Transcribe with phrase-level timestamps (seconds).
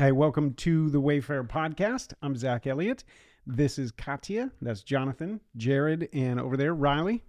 [0.00, 2.14] Hey, welcome to the Wayfarer podcast.
[2.22, 3.04] I'm Zach Elliott.
[3.46, 4.50] This is Katya.
[4.62, 7.22] That's Jonathan, Jared, and over there, Riley.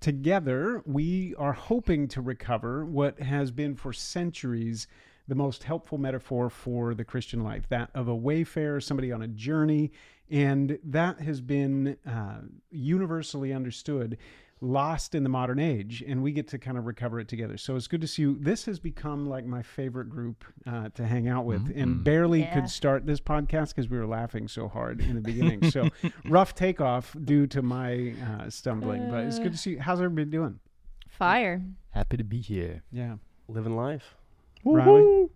[0.00, 4.88] Together, we are hoping to recover what has been for centuries
[5.28, 9.28] the most helpful metaphor for the Christian life that of a wayfarer, somebody on a
[9.28, 9.92] journey.
[10.28, 12.40] And that has been uh,
[12.72, 14.18] universally understood
[14.62, 17.76] lost in the modern age and we get to kind of recover it together so
[17.76, 21.28] it's good to see you this has become like my favorite group uh, to hang
[21.28, 22.54] out with and barely Yeah.
[22.54, 25.90] could start this podcast because we were laughing so hard in the beginning so
[26.24, 30.30] rough takeoff due to my uh, stumbling but it's good to see you how's everybody
[30.30, 30.58] doing
[31.08, 31.62] Fire.
[31.90, 32.82] Happy to be here.
[32.92, 33.16] yeah
[33.48, 34.16] Living life.
[34.64, 35.28] riley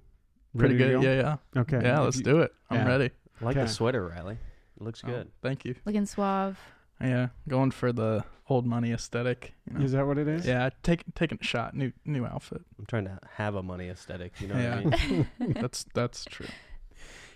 [0.56, 0.92] Pretty good.
[0.92, 1.00] go?
[1.00, 1.61] Yeah, yeah.
[1.61, 2.52] okay Yeah, let's you- do it.
[2.70, 2.89] I'm yeah.
[2.89, 3.11] ready.
[3.41, 3.66] I like Okay.
[3.66, 4.34] the sweater, Riley.
[4.34, 5.30] It looks Oh, good.
[5.42, 5.75] thank you.
[5.84, 6.59] Looking suave.
[7.00, 9.54] Yeah, going for the old money aesthetic.
[9.70, 9.84] You know?
[9.84, 11.74] is that what it is Yeah, take, taking a shot.
[11.74, 12.62] New new outfit.
[12.78, 14.41] I'm trying to have a money aesthetic.
[14.41, 14.80] You know Yeah.
[14.82, 15.27] what I mean?
[15.60, 16.48] That's that's true.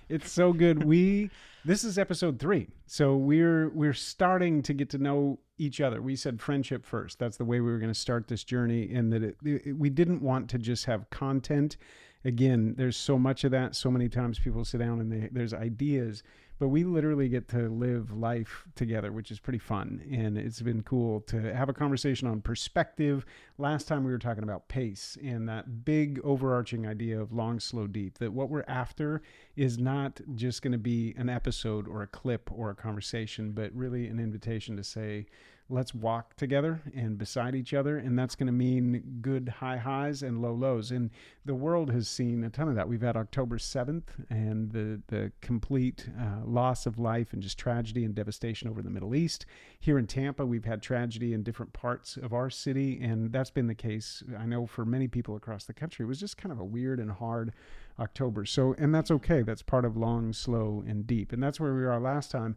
[0.08, 0.84] It's so good.
[0.84, 1.30] We
[1.64, 6.02] this is episode three, so we're we're starting to get to know each other.
[6.02, 7.19] We said friendship first.
[7.19, 9.89] That's the way we were going to start this journey, and that it, it- we
[9.89, 11.78] didn't want to just have content.
[12.27, 13.74] Again, there's so much of that.
[13.77, 16.22] So many times people sit down and they, there's ideas,
[16.58, 20.00] but we literally get to live life together, which is pretty fun.
[20.10, 23.27] And it's been cool to have a conversation on perspective.
[23.58, 27.86] Last time we were talking about pace and that big overarching idea of long, slow,
[27.86, 28.19] deep.
[28.19, 29.22] That what we're after
[29.56, 33.72] is not just going to be an episode or a clip or a conversation, but
[33.74, 35.27] really an invitation to say,
[35.70, 37.97] let's walk together and beside each other.
[37.97, 40.91] And that's going to mean good high highs and low lows.
[40.91, 41.11] And
[41.45, 42.89] the world has seen a ton of that.
[42.89, 48.05] We've had October 7th and the, the complete uh, loss of life and just tragedy
[48.05, 49.47] and devastation over the Middle East.
[49.81, 53.01] Here in Tampa, we've had tragedy in different parts of our city.
[53.03, 56.05] And that's been the case, I know, for many people across the country.
[56.05, 57.53] It was just kind of a weird and hard
[57.98, 58.45] October.
[58.45, 59.42] So, and that's okay.
[59.42, 61.33] That's part of long, slow, and deep.
[61.33, 62.57] And that's where we are last time.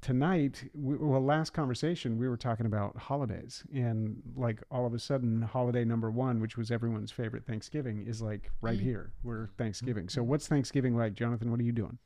[0.00, 3.64] Tonight, we, well, last conversation, we were talking about holidays.
[3.74, 8.22] And like all of a sudden, holiday number one, which was everyone's favorite Thanksgiving, is
[8.22, 8.82] like right mm.
[8.82, 9.12] here.
[9.22, 10.08] We're Thanksgiving.
[10.08, 10.30] So, mm-hmm.
[10.30, 11.14] what's Thanksgiving like?
[11.14, 11.98] Jonathan, what are you doing?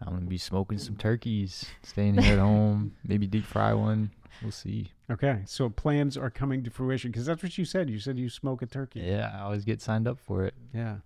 [0.00, 4.10] I'm gonna be smoking some turkeys, staying here at home, maybe deep fry one.
[4.42, 4.90] We'll see.
[5.10, 5.42] Okay.
[5.46, 7.88] So, plans are coming to fruition because that's what you said.
[7.88, 9.00] You said you smoke a turkey.
[9.00, 10.54] Yeah, I always get signed up for it.
[10.74, 10.96] Yeah.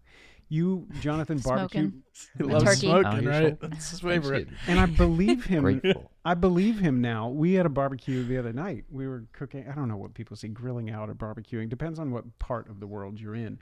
[0.52, 1.92] You, Jonathan, barbecue.
[2.36, 2.80] He loves turkey.
[2.88, 3.60] Smoking, here right?
[3.60, 4.48] That's his favorite.
[4.66, 5.62] And I believe him.
[5.62, 6.10] Grateful.
[6.24, 7.28] I believe him now.
[7.28, 8.84] We had a barbecue the other night.
[8.90, 9.66] We were cooking.
[9.70, 11.68] I don't know what people say, grilling out or barbecuing.
[11.68, 13.60] Depends on what part of the world you're in.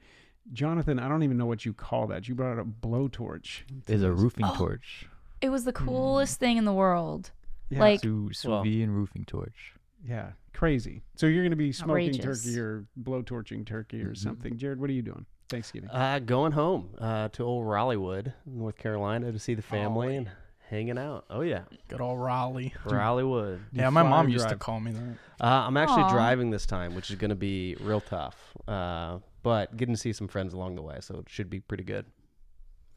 [0.54, 2.26] Jonathan, I don't even know what you call that.
[2.26, 3.65] You brought out a blowtorch.
[3.84, 4.55] There's a roofing Oh.
[4.56, 5.06] torch.
[5.43, 7.32] It was the coolest thing in the world.
[7.69, 9.75] Yeah, Like- Sous, sous Well- vide and roofing torch.
[10.03, 11.03] yeah, crazy.
[11.16, 12.44] So you're going to be smoking Outrageous.
[12.47, 14.16] turkey or blowtorching turkey or Mhm.
[14.16, 14.56] something.
[14.56, 15.26] Jared, what are you doing?
[15.48, 15.91] Thanksgiving.
[15.91, 20.31] Uh, going home uh, to old Raleighwood, North Carolina, to see the family and
[20.69, 21.25] hanging out.
[21.31, 22.75] Oh yeah, Good old Raleigh.
[22.84, 23.60] Raleighwood.
[23.72, 25.16] Do Yeah, my mom or used to call me that.
[25.41, 26.10] Uh, I'm actually Aw.
[26.12, 28.37] driving this time, which is going to be real tough.
[28.66, 31.84] Uh, but getting to see some friends along the way, so it should be pretty
[31.84, 32.04] good.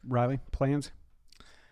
[0.06, 0.90] Riley, plans?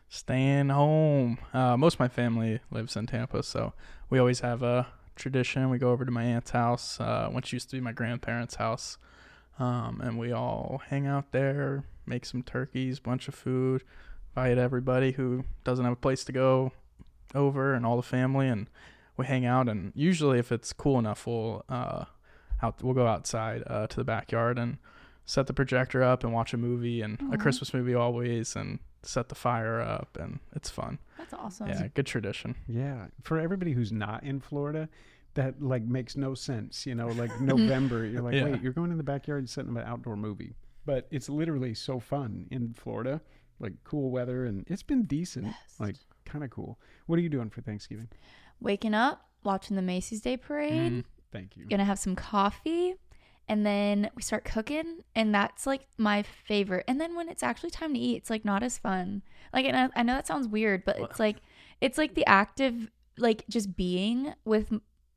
[0.08, 1.38] Staying home.
[1.52, 3.74] Uh, most of my family lives in Tampa, so
[4.08, 5.70] we always have a tradition.
[5.70, 8.98] We go over to my aunt's house, uh, which used to be my grandparents' house,
[9.60, 13.84] um, and we all hang out there, make some turkeys, bunch of food,
[14.34, 16.72] invite everybody who doesn't have a place to go
[17.34, 18.68] over, and all the family, and
[19.16, 19.68] we hang out.
[19.68, 22.06] And usually, if it's cool enough, we'll uh,
[22.62, 24.78] out we'll go outside uh, to the backyard and
[25.26, 29.28] set the projector up and watch a movie and a Christmas movie always, and set
[29.28, 30.98] the fire up, and it's fun.
[31.18, 31.68] That's awesome.
[31.68, 32.54] Yeah, good tradition.
[32.66, 33.06] Yeah.
[33.22, 34.88] For everybody who's not in Florida,
[35.34, 36.86] that like makes no sense.
[36.86, 38.44] You know, like November, you're like, Yeah.
[38.44, 40.54] wait, you're going in the backyard and setting up an outdoor movie.
[40.86, 43.20] But it's literally so fun in Florida,
[43.58, 45.80] like cool weather, and it's been decent, Best.
[45.80, 46.78] like kind of cool.
[47.06, 48.08] What are you doing for Thanksgiving?
[48.60, 51.04] Waking up, watching the Macy's Day Parade, Mhm.
[51.32, 51.66] Thank you.
[51.66, 52.94] gonna have some coffee,
[53.46, 56.84] and then we start cooking, and that's like my favorite.
[56.88, 59.22] And then when it's actually time to eat, it's like not as fun.
[59.52, 61.36] Like, and I, I know that sounds weird, but it's like
[61.80, 64.72] it's like the active, like just being with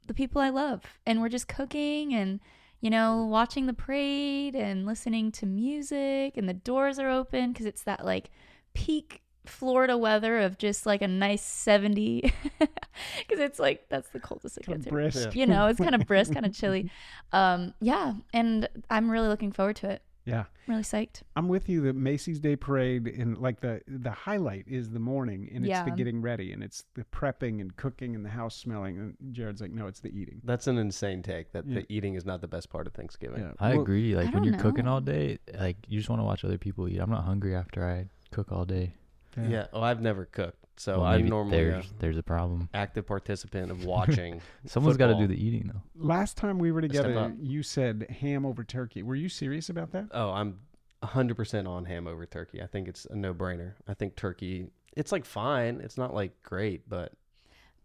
[0.07, 2.39] the people I love, and we're just cooking and
[2.81, 7.65] you know watching the parade and listening to music, and the doors are open because
[7.65, 8.29] it's that like
[8.73, 14.57] peak Florida weather of just like a nice 70 because it's like that's the coldest
[14.57, 14.85] it gets.
[14.85, 15.35] brisk.
[15.35, 16.89] you know it's kind of brisk kind of chilly.
[17.31, 20.45] Um yeah and i'm really looking forward to it Yeah.
[20.67, 21.81] I'm really psyched I'm with you.
[21.81, 25.91] The Macy's Day Parade and like the the highlight is the morning and it's the
[25.91, 28.97] getting ready and it's the prepping and cooking and the house smelling.
[28.97, 30.39] And Jared's like, no, it's the eating.
[30.43, 31.51] That's an insane take.
[31.51, 31.81] That Yeah.
[31.81, 33.41] the eating is not the best part of Thanksgiving.
[33.41, 33.51] Yeah.
[33.59, 34.15] I Well, agree.
[34.15, 36.99] Like when you're cooking all day, like you just want to watch other people eat.
[36.99, 38.93] I'm not hungry after I cook all day.
[39.38, 39.68] Yeah.
[39.74, 42.69] Oh, I've never cooked, so Well, I'm maybe normally a there's there's a problem.
[42.74, 44.41] active participant of watching.
[44.65, 45.35] Someone's got to do football.
[45.38, 45.81] the eating though.
[45.95, 47.31] Last time we were Step together, up.
[47.39, 49.03] you said ham over turkey.
[49.03, 50.07] Were you serious about that?
[50.12, 50.59] oh, I'm
[51.03, 52.62] 100% on ham over turkey.
[52.62, 53.74] I think it's a no-brainer.
[53.88, 55.81] I think turkey, it's like fine.
[55.81, 57.12] It's not like great, but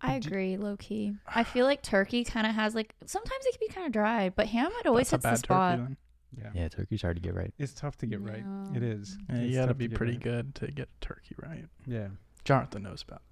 [0.00, 1.14] I agree, low key.
[1.26, 4.28] I feel like turkey kind of has like sometimes it can be kind of dry,
[4.28, 5.70] but ham it always That's a hits the bad spot.
[5.78, 5.96] turkey then.
[6.36, 6.50] Yeah.
[6.54, 7.52] Yeah, turkey's hard to get right.
[7.58, 8.38] It's tough to get right.
[8.38, 8.74] It mm-hmm.
[8.82, 8.90] Yeah.
[8.90, 9.18] is.
[9.28, 10.22] Yeah, It's you got to be pretty right.
[10.22, 11.64] good to get turkey right.
[11.86, 12.08] Yeah.
[12.44, 13.22] Jonathan knows about.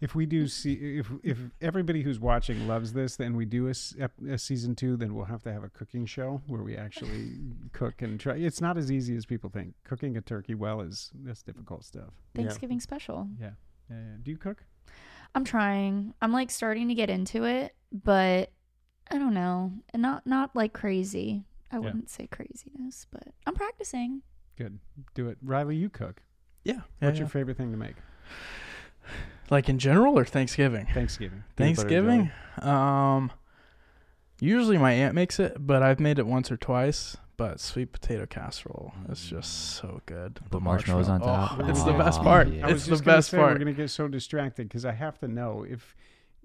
[0.00, 3.70] If we do see, if if everybody who's watching loves this, then we do a,
[3.70, 4.96] s- ep- a season two.
[4.96, 7.38] Then we'll have to have a cooking show where we actually
[7.72, 8.34] cook and try.
[8.34, 9.74] It's not as easy as people think.
[9.84, 12.10] Cooking a turkey well is that's difficult stuff.
[12.34, 12.42] Yeah.
[12.42, 13.28] Thanksgiving special.
[13.40, 13.50] Yeah.
[13.88, 13.96] Yeah.
[13.96, 14.16] yeah.
[14.20, 14.64] Do you cook?
[15.36, 16.14] I'm trying.
[16.20, 18.50] I'm like starting to get into it, but
[19.08, 19.70] I don't know.
[19.90, 21.44] And not not like crazy.
[21.72, 24.22] I wouldn't say craziness, but I'm practicing.
[24.56, 24.78] Good.
[25.14, 25.38] Do it.
[25.42, 26.22] Riley, you cook.
[26.64, 26.80] Yeah.
[27.00, 27.96] What's your favorite thing to make?
[29.50, 30.86] like in general or Thanksgiving?
[30.92, 31.44] Thanksgiving.
[31.56, 32.30] Thanksgiving.
[32.60, 33.32] Um,
[34.40, 37.16] usually my aunt makes it, but I've made it once or twice.
[37.38, 40.38] But sweet potato casserole is just so good.
[40.50, 41.58] Put marshmallows on top.
[41.58, 42.48] Oh, it's the Oh, best part.
[42.52, 42.66] yeah.
[42.68, 45.28] I was It's the best say, We're gonna get so distracted because I have to
[45.28, 45.96] know if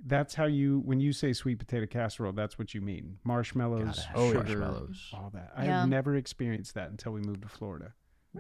[0.05, 3.17] that's how you when you say sweet potato casserole, that's what you mean.
[3.23, 4.33] Marshmallows, Gotta Oh, yeah.
[4.35, 5.09] marshmallows.
[5.13, 5.51] all that.
[5.55, 7.93] i have never experienced that until we moved to Florida.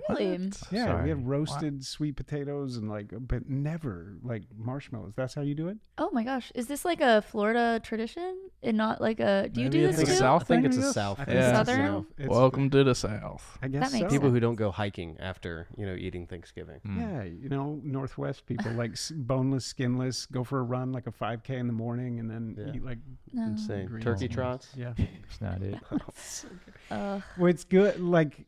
[0.09, 0.49] Really?
[0.71, 1.03] Yeah, Sorry.
[1.03, 5.13] we have roasted sweet potatoes and like, but never like marshmallows.
[5.15, 5.77] That's how you do it.
[5.97, 6.51] Oh my gosh.
[6.55, 9.97] Is this like a Florida tradition and not like a do you Maybe do it's
[9.97, 10.15] this too?
[10.15, 10.93] South I think thing, it's I a guess?
[10.93, 11.17] South.
[11.25, 11.35] Thing.
[11.35, 11.53] Yeah.
[11.53, 12.05] Southern?
[12.17, 13.57] It's- Welcome to the South.
[13.61, 14.09] I guess That makes so.
[14.15, 16.79] People who don't go hiking after you know eating Thanksgiving.
[16.85, 16.97] Mm.
[16.99, 21.51] Yeah, you know, Northwest people like boneless, skinless, go for a run like a 5K
[21.51, 22.73] in the morning and then Yeah.
[22.75, 22.99] eat like
[23.33, 23.43] No.
[23.43, 23.87] Insane.
[23.87, 24.35] Green Turkey beans.
[24.35, 24.69] trots.
[24.75, 24.93] yeah.
[24.97, 25.79] It's not it.
[26.91, 27.21] Ugh.
[27.37, 27.99] Well, it's good.
[27.99, 28.45] Like,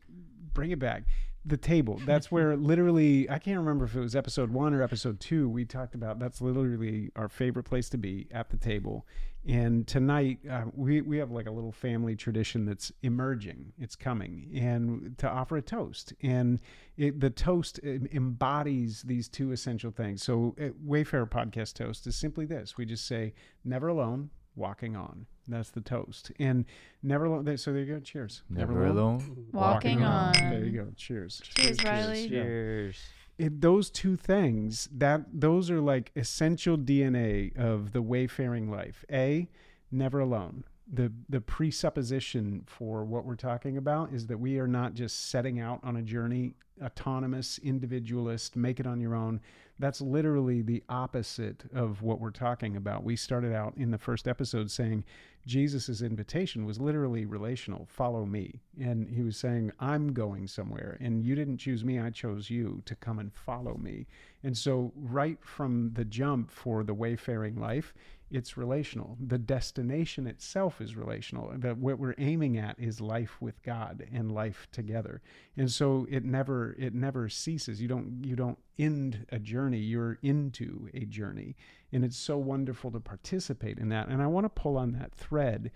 [0.54, 1.02] bring it back.
[1.44, 2.00] The table.
[2.04, 5.48] That's where literally, I can't remember if it was episode one or episode two.
[5.48, 9.06] We talked about that's literally our favorite place to be at the table.
[9.46, 13.72] And tonight, uh, we we have like a little family tradition that's emerging.
[13.78, 16.12] It's coming, and to offer a toast.
[16.22, 16.60] And
[16.98, 20.22] it, the toast embodies these two essential things.
[20.22, 23.32] So, uh, Wayfarer podcast toast is simply this: we just say,
[23.64, 25.26] "Never alone." Walking on.
[25.48, 26.30] That's the toast.
[26.38, 26.64] And
[27.02, 27.56] never alone.
[27.56, 28.00] So there you go.
[28.00, 28.42] Cheers.
[28.48, 29.46] Never alone.
[29.52, 30.32] Walking on.
[30.32, 30.88] There you go.
[30.96, 31.40] Cheers.
[31.42, 32.22] Cheers, Riley.
[32.22, 32.42] Yeah.
[32.42, 32.96] Cheers.
[33.38, 39.04] It, those two things that those are like essential DNA of the wayfaring life.
[39.10, 39.48] A,
[39.90, 40.64] never alone.
[40.92, 45.60] The the presupposition for what we're talking about is that we are not just setting
[45.60, 49.40] out on a journey, autonomous, individualist, make it on your own.
[49.78, 53.04] That's literally the opposite of what we're talking about.
[53.04, 55.04] We started out in the first episode saying
[55.46, 58.60] Jesus' invitation was literally relational follow me.
[58.78, 62.82] And he was saying, I'm going somewhere, and you didn't choose me, I chose you
[62.84, 64.06] to come and follow me.
[64.42, 67.94] And so, right from the jump for the wayfaring life,
[68.30, 69.16] it's relational.
[69.24, 71.52] The destination itself is relational.
[71.56, 75.20] That what we're aiming at is life with God and life together.
[75.56, 77.80] And so it never it never ceases.
[77.80, 79.78] You don't you don't end a journey.
[79.78, 81.56] You're into a journey.
[81.92, 84.08] And it's so wonderful to participate in that.
[84.08, 85.70] And I want to pull on that thread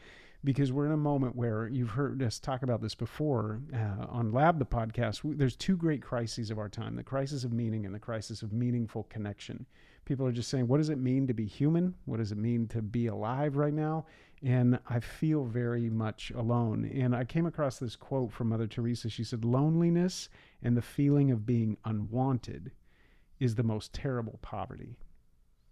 [0.45, 4.31] because we're in a moment where you've heard us talk about this before uh, on
[4.31, 5.21] Lab, the podcast.
[5.25, 8.53] There's two great crises of our time the crisis of meaning and the crisis of
[8.53, 9.67] meaningful connection.
[10.05, 11.95] People are just saying, what does it mean to be human?
[12.05, 14.07] What does it mean to be alive right now?
[14.43, 16.91] And I feel very much alone.
[16.95, 19.09] And I came across this quote from Mother Teresa.
[19.09, 20.29] She said, Loneliness
[20.63, 22.73] and the feeling of being unwanted
[23.41, 24.97] is the most terrible poverty.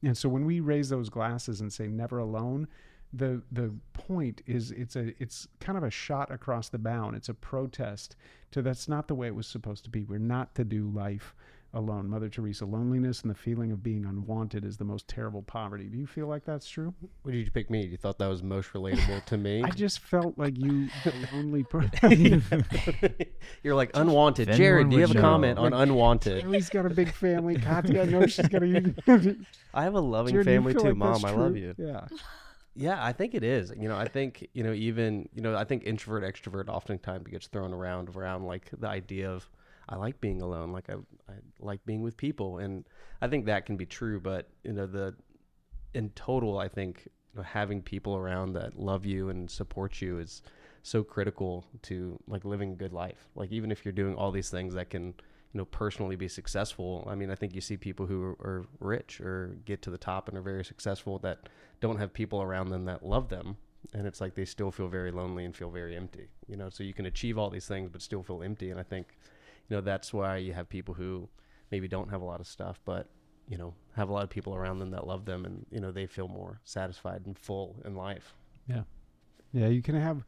[0.03, 2.69] And so when we raise those glasses and say never alone,
[3.13, 7.15] the the point is it's a it's kind of a shot across the bound.
[7.15, 8.17] It's a protest
[8.53, 10.05] to that's not the way it was supposed to be.
[10.05, 11.35] We're not to do life
[11.75, 12.09] alone.
[12.09, 15.85] Mother Teresa, loneliness and the feeling of being unwanted is the most terrible poverty.
[15.85, 16.93] Do you feel like that's true?
[17.23, 17.85] What did you pick me?
[17.87, 19.63] You thought that was most relatable to me?
[19.63, 22.45] I just felt like you the lonely person.
[23.63, 24.49] You're like unwanted.
[24.51, 25.29] If Jared, do you have would a know.
[25.29, 26.45] comment on unwanted?
[26.45, 27.57] Ellie's got a big family.
[27.57, 29.37] Katya, I know she's got a
[29.75, 31.25] I have a loving Jared, family too, like Mom.
[31.25, 31.75] I love you.
[31.79, 32.07] Yeah.
[32.75, 33.71] Yeah, I think it is.
[33.79, 37.47] You know, I think you know even you know I think introvert extrovert oftentimes gets
[37.47, 39.49] thrown around around like the idea of
[39.89, 40.95] I like being alone, like I
[41.29, 42.85] I like being with people, and
[43.21, 44.21] I think that can be true.
[44.21, 45.15] But you know the
[45.95, 47.03] in total, I think
[47.35, 50.43] you know, having people around that love you and support you is
[50.83, 53.29] so critical to like living a good life.
[53.35, 55.07] Like even if you're doing all these things that can
[55.53, 57.07] you know personally be successful.
[57.11, 59.99] I mean, I think you see people who are, are rich or get to the
[59.99, 61.49] top and are very successful that
[61.81, 63.57] don't have people around them that love them
[63.95, 66.83] and it's like they still feel very lonely and feel very empty you know so
[66.83, 69.19] you can achieve all these things but still feel empty and i think
[69.73, 71.29] know that's why you have people who
[71.71, 73.09] maybe don't have a lot of stuff, but
[73.49, 75.91] you know have a lot of people around them that love them, and you know
[75.91, 78.35] they feel more satisfied and full in life.
[78.69, 78.83] Yeah,
[79.53, 80.25] yeah you can have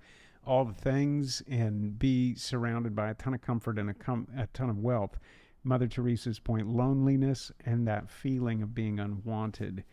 [0.47, 4.47] all the things and be surrounded by a ton of comfort and a, com- a
[4.49, 5.19] ton of wealth.
[5.63, 9.85] Mother Teresa's point loneliness and that feeling of being unwanted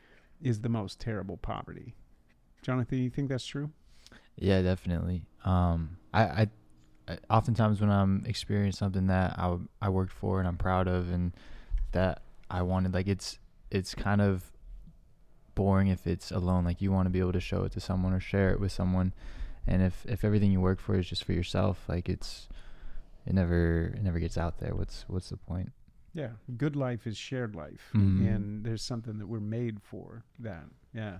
[0.42, 1.96] is the most terrible poverty.
[2.62, 3.72] Jonathan, you think that's true?
[4.36, 5.24] Yeah, definitely.
[5.46, 6.48] Um, I, I, I
[7.30, 11.34] oftentimes when I'm experiencing something that I I worked for and I'm proud of and
[11.92, 13.40] that I wanted, like it's
[13.70, 14.52] it's kind of
[15.56, 16.64] boring if it's alone.
[16.66, 18.72] Like you want to be able to show it to someone or share it with
[18.72, 19.14] someone,
[19.68, 22.48] and if if everything you work for is just for yourself, like it's
[23.26, 24.76] it never it never gets out there.
[24.76, 25.72] What's what's the point?
[26.14, 28.28] Yeah, good life is shared life, Mhm.
[28.36, 30.24] and there's something that we're made for.
[30.40, 31.20] That, yeah.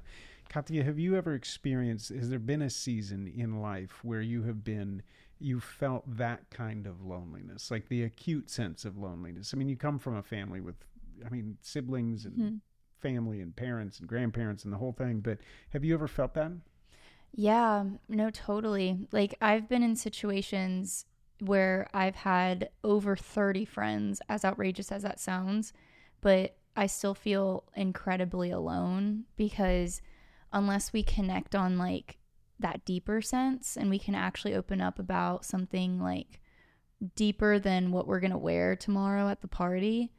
[0.50, 2.10] Katya, have you ever experienced?
[2.10, 5.02] Has there been a season in life where you have been,
[5.42, 9.54] you felt that kind of loneliness, like the acute sense of loneliness?
[9.54, 10.76] I mean, you come from a family with,
[11.26, 12.62] I mean, siblings and Mhm.
[13.00, 15.20] family and parents and grandparents and the whole thing.
[15.22, 16.52] But have you ever felt that?
[17.34, 19.08] Yeah, no, totally.
[19.12, 21.06] Like I've been in situations
[21.40, 25.74] where I've had over 30 friends, as outrageous as that sounds,
[26.22, 30.02] but I still feel incredibly alone because
[30.54, 32.18] unless we connect on like
[32.62, 36.40] that deeper sense and we can actually open up about something like
[37.16, 40.12] deeper than what we're going to wear tomorrow at the party,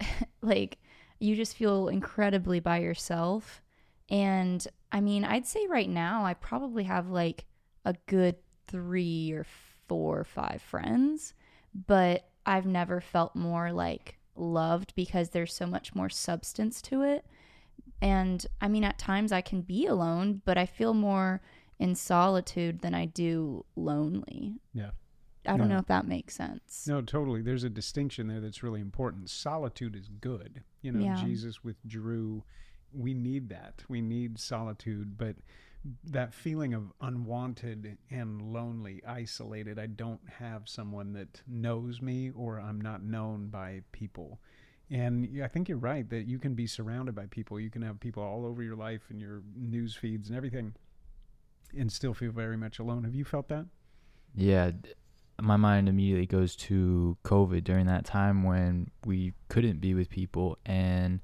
[0.42, 0.78] like
[1.18, 3.62] you just feel incredibly by yourself.
[4.08, 7.46] And I mean, I'd say right now I probably have like
[7.84, 9.46] a good three or
[9.88, 11.34] four or five friends,
[11.86, 17.24] but I've never felt more like loved because there's so much more substance to it.
[18.00, 21.42] And I mean, at times I can be alone, but I feel more
[21.78, 24.60] in solitude than I do lonely.
[24.72, 24.90] Yeah.
[25.46, 25.74] I don't No.
[25.74, 26.86] know if that makes sense.
[26.86, 27.40] No, totally.
[27.40, 29.30] There's a distinction there that's really important.
[29.30, 30.62] Solitude is good.
[30.82, 31.16] You know, Yeah.
[31.24, 32.44] Jesus withdrew.
[32.92, 33.84] We need that.
[33.88, 35.36] We need solitude, but
[36.04, 42.60] that feeling of unwanted and lonely, isolated, I don't have someone that knows me or
[42.60, 44.40] I'm not known by people.
[44.90, 47.60] And I think you're right that you can be surrounded by people.
[47.60, 50.74] You can have people all over your life and your news feeds and everything
[51.76, 53.04] and still feel very much alone.
[53.04, 53.66] Have you felt that?
[54.34, 54.72] Yeah,
[55.40, 60.58] my mind immediately goes to COVID during that time when we couldn't be with people
[60.66, 61.20] and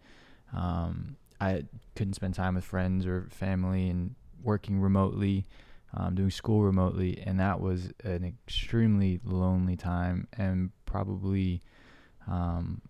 [0.52, 1.64] um, I
[1.96, 5.46] couldn't spend time with friends or family and working remotely,
[5.92, 11.62] um, doing school remotely, and that was an extremely lonely time and probably
[12.28, 12.80] um,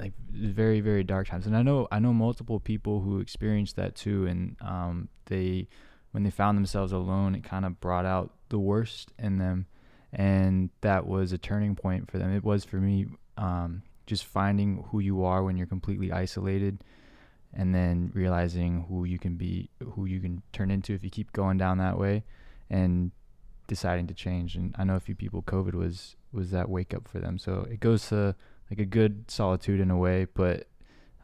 [0.00, 1.46] like very very dark times.
[1.46, 5.68] And I know I know multiple people who experienced that too, and um, they
[6.12, 9.66] when they found themselves alone, it kind of brought out the worst in them,
[10.12, 12.34] and that was a turning point for them.
[12.34, 16.82] It was for me, um, just finding who you are when you're completely isolated,
[17.54, 21.32] and then realizing who you can be, who you can turn into if you keep
[21.32, 22.24] going down that way,
[22.68, 23.12] and
[23.66, 24.56] deciding to change.
[24.56, 27.38] And I know a few people, COVID was was that wake up for them.
[27.38, 28.34] So it goes to
[28.70, 30.68] like a good solitude in a way, but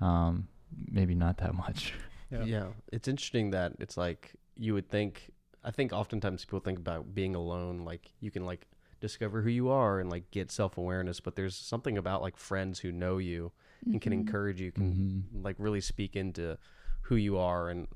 [0.00, 0.48] um,
[0.90, 1.94] maybe not that much.
[2.30, 2.44] Yeah.
[2.44, 2.66] Yeah.
[2.92, 5.30] It's interesting that it's like you would think
[5.64, 8.66] I think oftentimes people think about being alone like you can like
[9.00, 12.90] discover who you are and like get self-awareness but there's something about like friends who
[12.92, 13.52] know you
[13.84, 14.20] and can Mhm.
[14.20, 16.56] encourage you can like really speak into
[17.02, 17.88] who you are and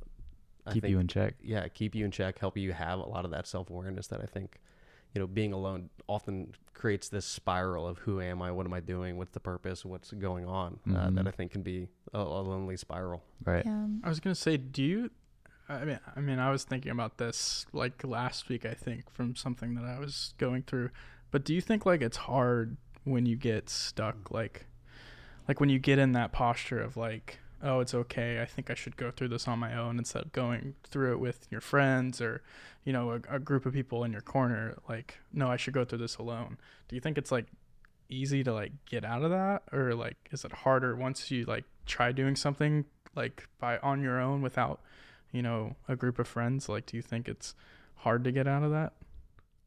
[0.67, 1.35] I Keep think, you in check.
[1.43, 4.27] yeah keep you in check help you have a lot of that self-awareness that I
[4.27, 4.61] think
[5.15, 8.81] you know being alone often creates this spiral of who am I what am I
[8.81, 11.29] doing what's the purpose what's going on uh, that Mhm.
[11.29, 13.65] I think can be a, a lonely spiral Right.
[13.65, 13.87] Yeah.
[14.05, 15.11] I was gonna say, do you?
[15.71, 18.67] I mean, I mean, I was thinking about this like last week.
[18.67, 20.91] I think from something that I was going through.
[21.31, 24.67] But do you think like it's hard when you get stuck, like,
[25.47, 28.41] like when you get in that posture of like, oh, it's okay.
[28.43, 31.21] I think I should go through this on my own instead of going through it
[31.21, 32.43] with your friends or,
[32.85, 34.77] you know, a, a group of people in your corner.
[34.89, 36.59] Like, no, I should go through this alone.
[36.89, 37.47] Do you think it's like
[38.09, 41.65] easy to like get out of that, or like is it harder once you like
[41.87, 42.85] try doing something
[43.15, 44.81] like by on your own without
[45.33, 47.55] you know a group of friends like do you think it's
[47.97, 48.95] hard to get out of that?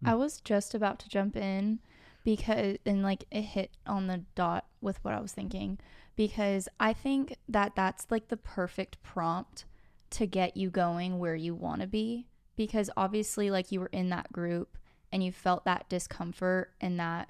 [0.05, 1.79] I was just about to jump in
[2.24, 5.79] because and like it hit on the dot with what I was thinking
[6.15, 9.65] because I think that that's like the perfect prompt
[10.12, 14.10] to get you going where you want to be because obviously like you were in
[14.10, 14.77] that group
[15.12, 17.29] and you felt that discomfort and that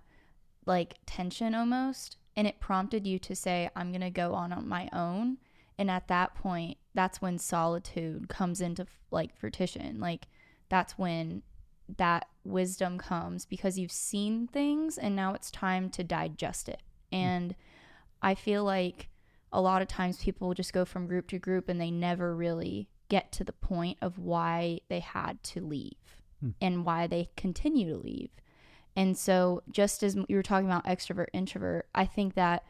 [0.65, 4.67] like tension almost and it prompted you to say I'm going to go on on
[4.67, 5.37] my own
[5.77, 10.27] and at that point that's when solitude comes into like fruition like
[10.69, 11.41] that's when
[11.97, 16.81] that wisdom comes because you've seen things and now it's time to digest it.
[17.11, 17.55] And
[18.21, 19.09] I feel like
[19.51, 22.89] a lot of times people just go from group to group and they never really
[23.09, 25.93] get to the point of why they had to leave
[26.41, 26.49] Hmm.
[26.61, 28.31] and why they continue to leave.
[28.95, 32.63] And so, just as you were talking about extrovert, introvert, I think that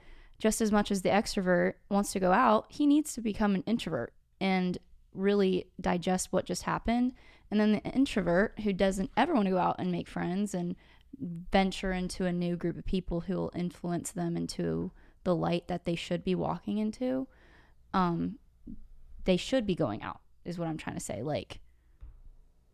[0.43, 3.63] just as much as the extrovert wants to go out, he needs to become an
[3.65, 4.77] introvert and
[5.13, 7.13] really digest what just happened.
[7.49, 10.75] And then the introvert who doesn't ever want to go out and make friends and
[11.49, 14.91] venture into a new group of people who will influence them into
[15.23, 17.25] the light that they should be walking into,
[17.93, 18.37] um,
[19.23, 21.21] they should be going out, is what I'm trying to say.
[21.23, 21.61] Like,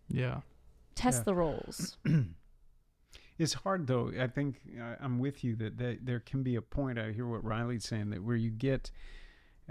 [0.07, 0.41] Yeah.
[0.95, 1.23] test Yeah.
[1.25, 1.97] the roles.
[3.39, 4.11] It's hard though.
[4.19, 6.99] I think uh, I'm with you that, that there can be a point.
[6.99, 8.91] I hear what Riley's saying that where you get.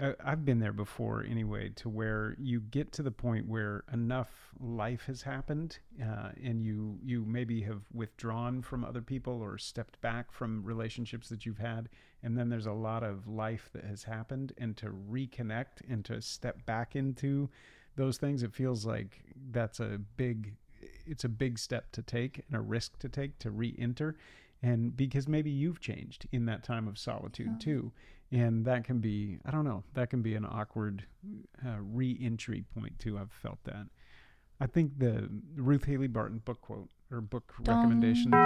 [0.01, 4.29] Uh, I've been there before anyway, to where you get to the point where enough
[4.59, 10.01] life has happened, uh, and you you maybe have withdrawn from other people or stepped
[10.01, 11.89] back from relationships that you've had,
[12.23, 16.21] and then there's a lot of life that has happened, and to reconnect and to
[16.21, 17.49] step back into
[17.95, 19.21] those things, it feels like
[19.51, 20.55] that's a big
[21.09, 24.15] it's a big step to take and a risk to take to re-enter
[24.61, 27.57] and because maybe you've changed in that time of solitude Yeah.
[27.59, 27.91] too.
[28.31, 31.05] And that can be i don't know that can be an awkward
[31.65, 33.17] uh, re-entry point too.
[33.17, 33.87] I've felt that.
[34.61, 37.75] I think the ruth haley barton book quote or book Dong.
[37.77, 38.41] recommendation thing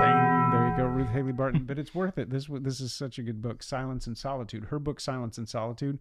[0.51, 2.29] there you go ruth haley barton but it's worth it.
[2.29, 4.65] This this is such a good book silence and solitude.
[4.65, 6.00] Her book silence and solitude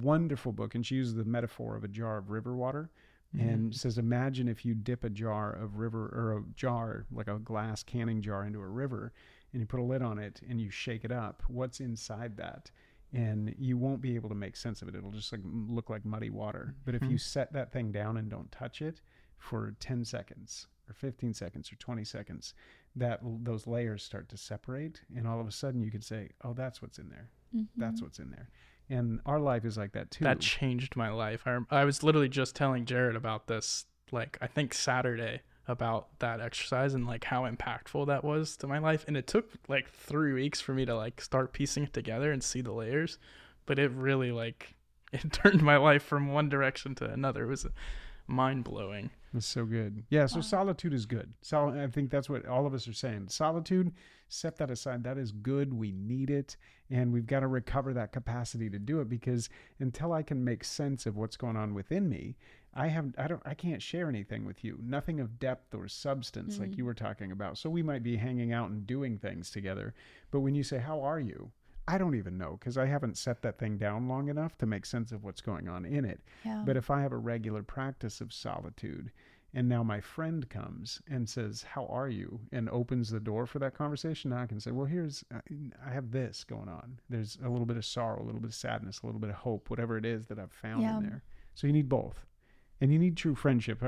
[0.00, 2.90] wonderful book and she uses the metaphor of a jar of river water
[3.32, 7.38] and says imagine if you dip a jar of river or a jar like a
[7.38, 9.12] glass canning jar into a river
[9.52, 11.42] and you put a lid on it and you shake it up.
[11.48, 12.70] What's inside that?
[13.12, 14.94] And you won't be able to make sense of it.
[14.94, 16.74] It'll just like look like muddy water.
[16.84, 17.20] But if you Mhm.
[17.20, 19.00] set that thing down and don't touch it
[19.38, 22.54] for 10 seconds or 15 seconds or 20 seconds
[22.94, 26.52] that those layers start to separate and all of a sudden you can say oh
[26.54, 27.28] that's what's in there.
[27.76, 28.04] That's Mhm.
[28.04, 28.48] what's in there
[28.88, 31.42] and our life is like that too That changed my life.
[31.46, 36.40] I, I was literally just telling Jared about this, like, I think Saturday, about that
[36.40, 39.04] exercise and, like, how impactful that was to my life.
[39.08, 42.42] And it took, like, three weeks for me to, like, start piecing it together and
[42.42, 43.18] see the layers.
[43.66, 44.74] But it really, like,
[45.12, 47.44] it turned my life from one direction to another.
[47.44, 47.66] It was
[48.26, 49.10] mind blowing.
[49.36, 50.04] That's so good.
[50.08, 50.40] Yeah, so Wow.
[50.42, 51.34] solitude is good.
[51.42, 53.28] So I think that's what all of us are saying.
[53.28, 53.92] Solitude,
[54.28, 55.04] set that aside.
[55.04, 55.74] That is good.
[55.74, 56.56] We need it.
[56.88, 60.64] And we've got to recover that capacity to do it because until I can make
[60.64, 62.36] sense of what's going on within me,
[62.72, 64.78] I have I don't I can't share anything with you.
[64.82, 66.78] Nothing of depth or substance like Mm.
[66.78, 67.58] you were talking about.
[67.58, 69.92] So we might be hanging out and doing things together.
[70.30, 71.52] But when you say, How are you?
[71.88, 74.84] I don't even know because I haven't set that thing down long enough to make
[74.86, 76.20] sense of what's going on in it.
[76.44, 76.62] Yeah.
[76.66, 79.12] But if I have a regular practice of solitude,
[79.54, 83.58] and now my friend comes and says, "How are you?" and opens the door for
[83.60, 85.40] that conversation, now I can say, "Well, here's uh,
[85.84, 86.98] I have this going on.
[87.08, 89.36] There's a little bit of sorrow, a little bit of sadness, a little bit of
[89.36, 90.98] hope, whatever it is that I've found Yeah.
[90.98, 91.22] in there."
[91.54, 92.26] So you need both,
[92.80, 93.82] and you need true friendship.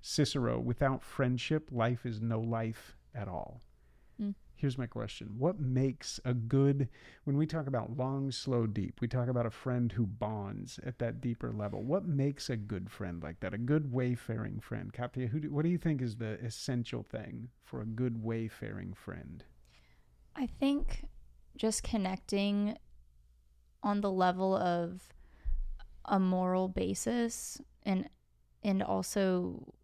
[0.00, 3.60] Cicero, without friendship, life is no life at all.
[4.64, 5.34] Here's my question.
[5.36, 6.88] What makes a good,
[7.24, 10.98] when we talk about long, slow, deep, we talk about a friend who bonds at
[11.00, 11.82] that deeper level.
[11.82, 13.52] What makes a good friend like that?
[13.52, 14.90] A good wayfaring friend?
[14.90, 18.94] Katya, who do, what do you think is the essential thing for a good wayfaring
[18.94, 19.44] friend?
[20.34, 21.08] I think
[21.58, 22.78] just connecting
[23.82, 25.12] on the level of
[26.06, 28.08] a moral basis and
[28.62, 29.74] and also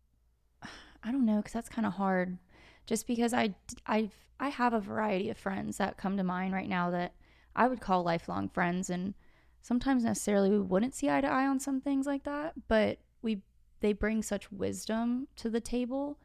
[1.02, 2.38] I don't know cuz that's kind of hard
[2.86, 3.54] just because I
[3.86, 7.14] I I have a variety of friends that come to mind right now that
[7.54, 9.14] I would call lifelong friends and
[9.60, 13.42] sometimes necessarily we wouldn't see eye to eye on some things like that but we
[13.80, 16.18] they bring such wisdom to the table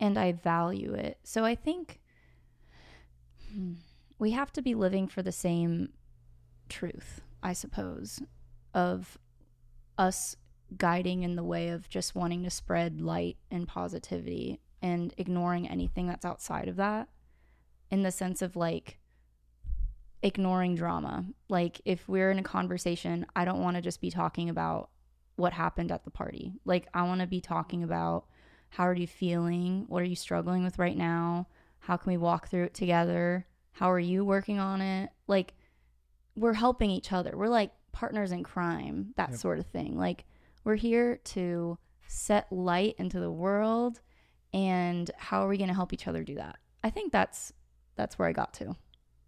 [0.00, 1.18] and I value it.
[1.22, 2.00] So I think
[3.52, 3.74] hmm,
[4.18, 5.90] we have to be living for the same
[6.68, 8.20] truth, I suppose,
[8.72, 9.18] of
[9.96, 10.36] us
[10.76, 16.06] guiding in the way of just wanting to spread light and positivity and ignoring anything
[16.08, 17.08] that's outside of that
[17.94, 18.98] in the sense of like
[20.22, 21.24] ignoring drama.
[21.48, 24.90] Like if we're in a conversation, I don't want to just be talking about
[25.36, 26.54] what happened at the party.
[26.64, 28.24] Like I want to be talking about
[28.70, 29.84] how are you feeling?
[29.88, 31.46] What are you struggling with right now?
[31.78, 33.46] How can we walk through it together?
[33.72, 35.10] How are you working on it?
[35.28, 35.54] Like
[36.34, 37.36] we're helping each other.
[37.36, 39.38] We're like partners in crime, that Yep.
[39.38, 39.96] sort of thing.
[39.96, 40.24] Like
[40.64, 41.78] we're here to
[42.08, 44.00] set light into the world
[44.52, 46.56] and how are we going to help each other do that?
[46.82, 47.52] I think that's
[47.96, 48.76] that's where I got to.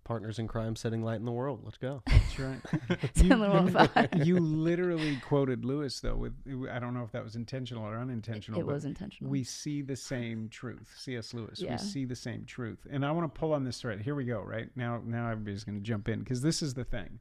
[0.04, 1.60] partners in crime, setting light in the world.
[1.64, 2.02] Let's go.
[2.06, 2.60] That's right.
[3.14, 4.08] Setting the world on fire.
[4.24, 6.14] you literally quoted Lewis though.
[6.14, 6.34] With
[6.70, 8.60] I don't know if that was intentional or unintentional.
[8.60, 9.30] It but was intentional.
[9.30, 10.94] We see the same truth.
[10.96, 11.34] C.S.
[11.34, 11.60] Lewis.
[11.60, 11.72] Yeah.
[11.72, 12.86] We see the same truth.
[12.88, 14.00] And I want to pull on this thread.
[14.00, 14.40] Here we go.
[14.40, 17.18] Right now, now everybody's going to jump in because this is the thing.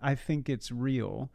[0.00, 1.30] I think it's real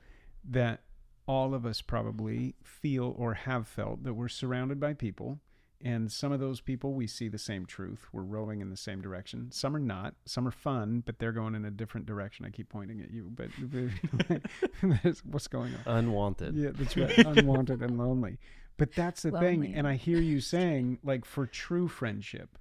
[0.50, 0.82] that
[1.28, 5.40] all of us probably feel or have felt that we're surrounded by people.
[5.84, 8.08] And some of those people, we see the same truth.
[8.12, 9.52] We're rowing in the same direction.
[9.52, 10.16] Some are not.
[10.26, 12.46] Some are fun, but they're going in a different direction.
[12.46, 13.50] I keep pointing at you, but
[15.26, 15.98] what's going on?
[15.98, 16.56] Unwanted.
[16.56, 17.18] Yeah, that's right.
[17.38, 18.38] Unwanted and lonely.
[18.78, 19.74] But that's the thing.
[19.76, 22.58] And I hear you saying, like, for true friendship,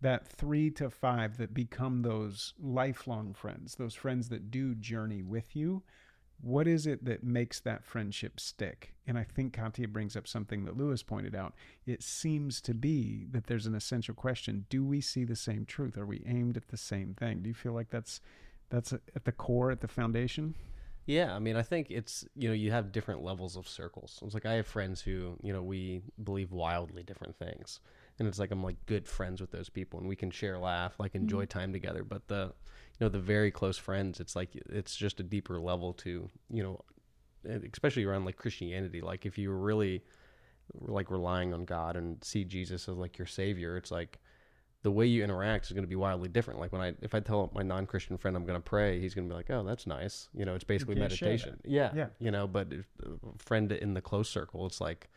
[0.00, 5.54] that three to five that become those lifelong friends, those friends that do journey with
[5.54, 5.82] you,
[6.42, 8.94] what is it that makes that friendship stick?
[9.06, 11.54] And I think Katya brings up something that Lewis pointed out.
[11.86, 15.98] It seems to be that there's an essential question: Do we see the same truth?
[15.98, 17.42] Are we aimed at the same thing?
[17.42, 18.20] Do you feel like that's
[18.70, 20.54] that's at the core, at the foundation?
[21.06, 24.20] Yeah, I mean, I think it's you know you have different levels of circles.
[24.22, 27.80] It's like I have friends who you know we believe wildly different things,
[28.18, 30.94] and it's like I'm like good friends with those people, and we can share, laugh,
[31.00, 31.58] like enjoy mm-hmm.
[31.58, 32.04] time together.
[32.04, 32.52] But the
[32.89, 36.62] you know the very close friends, it's like it's just a deeper level to you
[36.62, 36.80] know,
[37.48, 39.00] eh, especially around like Christianity.
[39.00, 40.02] Like if you're really
[40.80, 44.18] like relying on God and see Jesus as like your savior, it's like
[44.82, 46.58] the way you interact is going to be wildly different.
[46.58, 49.28] Like when I, if I tell my non-Christian friend I'm going to pray, he's going
[49.28, 51.60] to be like, "Oh, that's nice." You know, it's basically meditation.
[51.64, 52.06] Yeah, Yeah.
[52.18, 55.10] You know, but if a friend in the close circle, it's like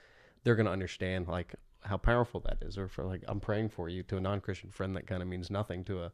[0.44, 2.78] they're going to understand like how powerful that is.
[2.78, 5.50] Or for like, I'm praying for you to a non-Christian friend, that kind of means
[5.50, 6.12] nothing to a,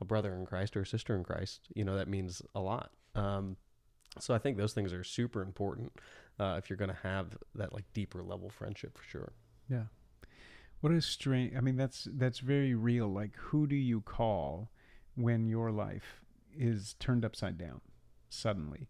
[0.00, 1.68] a brother in Christ or a sister in Christ.
[1.74, 2.90] You know, that means a lot.
[3.14, 3.56] Um,
[4.18, 5.92] so I think those things are super important
[6.38, 9.32] uh, if you're going to have that like deeper level friendship for sure.
[9.68, 9.84] Yeah.
[10.80, 11.54] What a strange.
[11.54, 13.08] I mean, that's that's very real.
[13.08, 14.70] Like, who do you call
[15.14, 16.22] when your life
[16.56, 17.82] is turned upside down
[18.30, 18.88] suddenly?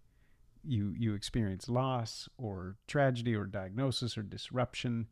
[0.63, 5.09] You you experience loss or tragedy or diagnosis or disruption.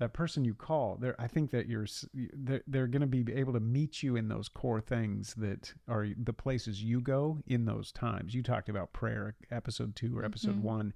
[0.00, 1.14] That person you call, there.
[1.18, 4.48] I think that you're they're, they're going to be able to meet you in those
[4.48, 8.34] core things that are the places you go in those times.
[8.34, 10.62] You talked about prayer, episode two or episode Mhm.
[10.62, 10.94] one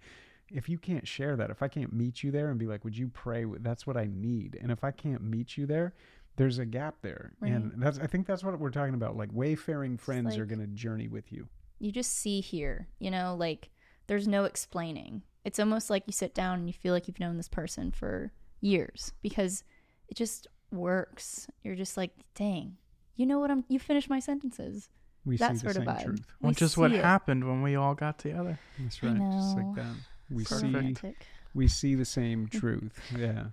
[0.51, 2.97] if you can't share that, if I can't meet you there and be like, would
[2.97, 3.45] you pray?
[3.61, 4.59] That's what I need.
[4.61, 5.95] And if I can't meet you there,
[6.37, 7.33] there's a gap there.
[7.41, 9.17] And that's, I think that's what we're talking about.
[9.17, 11.49] Like wayfaring friends are going to journey with you.
[11.79, 13.71] you just see here, you know, like
[14.07, 15.23] there's no explaining.
[15.45, 18.33] It's almost like you sit down and you feel like you've known this person for
[18.65, 19.63] years because
[20.09, 21.47] it just works.
[21.63, 22.77] You're just like, dang,
[23.17, 24.89] you know what I'm, you finish my sentences.
[25.25, 26.05] We That see the sort of same vibe.
[26.05, 26.27] truth.
[26.41, 27.03] We Which is what it.
[27.03, 28.59] happened when we all got together.
[28.79, 29.33] That's I right.
[29.33, 29.95] Just like that.
[30.31, 30.61] We Perfect.
[30.61, 31.27] see, Romantic.
[31.55, 32.99] we see the same truth.
[33.17, 33.45] Yeah.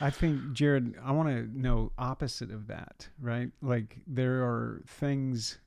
[0.00, 3.50] I think, Jared, I want to know opposite of that, right?
[3.60, 5.58] Like there are things,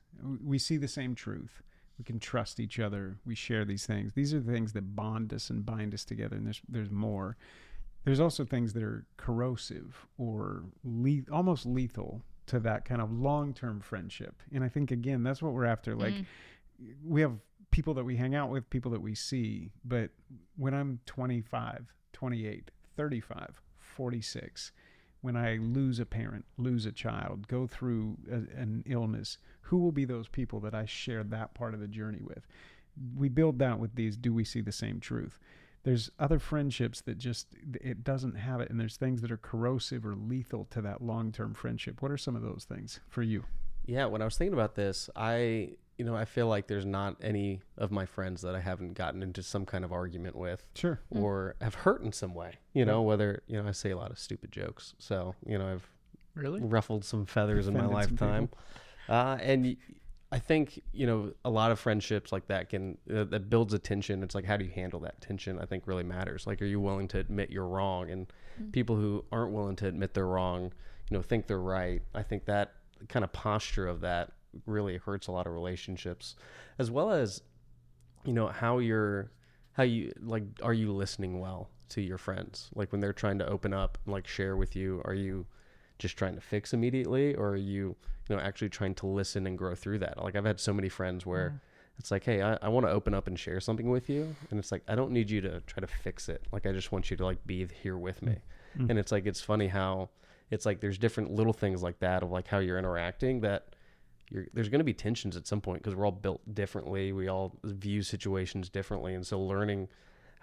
[0.44, 1.62] we see the same truth.
[1.98, 3.18] We can trust each other.
[3.24, 4.12] We share these things.
[4.14, 6.34] These are the things that bond us and bind us together.
[6.34, 7.36] And there's, there's more.
[8.04, 13.80] There's also things that are corrosive or le- almost lethal to that kind of long-term
[13.80, 14.42] friendship.
[14.52, 15.94] And I think again, that's what we're after.
[15.96, 16.26] Like Mm.
[17.04, 17.38] we have
[17.70, 20.10] people that we hang out with, people that we see, but
[20.56, 24.72] when I'm 25, 28, 35, 46,
[25.22, 29.92] when I lose a parent, lose a child, go through a, an illness, who will
[29.92, 32.46] be those people that I share that part of the journey with?
[33.16, 35.38] We build that with these do we see the same truth?
[35.84, 37.46] There's other friendships that just
[37.80, 41.54] it doesn't have it and there's things that are corrosive or lethal to that long-term
[41.54, 42.02] friendship.
[42.02, 43.44] What are some of those things for you?
[43.86, 47.16] Yeah, when I was thinking about this, I you know I feel like there's not
[47.22, 51.00] any of my friends that I haven't gotten into some kind of argument with Sure.
[51.14, 51.20] Mm.
[51.22, 52.54] or have hurt in some way.
[52.72, 55.68] You know, whether you know I say a lot of stupid jokes, so you know
[55.70, 55.88] I've
[56.34, 56.60] Really?
[56.62, 58.48] ruffled some feathers in my lifetime,
[59.08, 59.76] uh, and y-
[60.34, 63.78] I think you know a lot of friendships like that can uh, that builds a
[63.78, 64.20] tension.
[64.24, 65.60] It's like how do you handle that tension?
[65.60, 66.44] I think really matters.
[66.44, 68.10] Like, are you willing to admit you're wrong?
[68.10, 68.26] And
[68.72, 70.72] people who aren't willing to admit they're wrong,
[71.08, 72.02] you know, think they're right.
[72.16, 72.72] I think that
[73.08, 74.32] kind of posture of that
[74.66, 76.34] really hurts a lot of relationships,
[76.80, 77.40] as well as
[78.24, 79.30] you know how you're
[79.74, 83.46] how you like are you listening well to your friends like when they're trying to
[83.46, 85.46] open up and like share with you are you
[85.98, 87.96] just trying to fix immediately or are you
[88.28, 90.22] you know actually trying to listen and grow through that?
[90.22, 91.60] Like i've had so many friends where
[91.98, 94.58] it's like hey i, I want to open up and share something with you and
[94.58, 96.42] it's like i don't need you to try to fix it.
[96.52, 98.36] Like i just want you to like be here with me.
[98.76, 98.90] Mm.
[98.90, 100.10] and it's like it's funny how
[100.50, 103.74] it's like there's different little things like that of like how you're interacting that
[104.30, 107.12] you're, there's going to be tensions at some point because we're all built differently.
[107.12, 109.14] We all view situations differently.
[109.14, 109.88] And so learning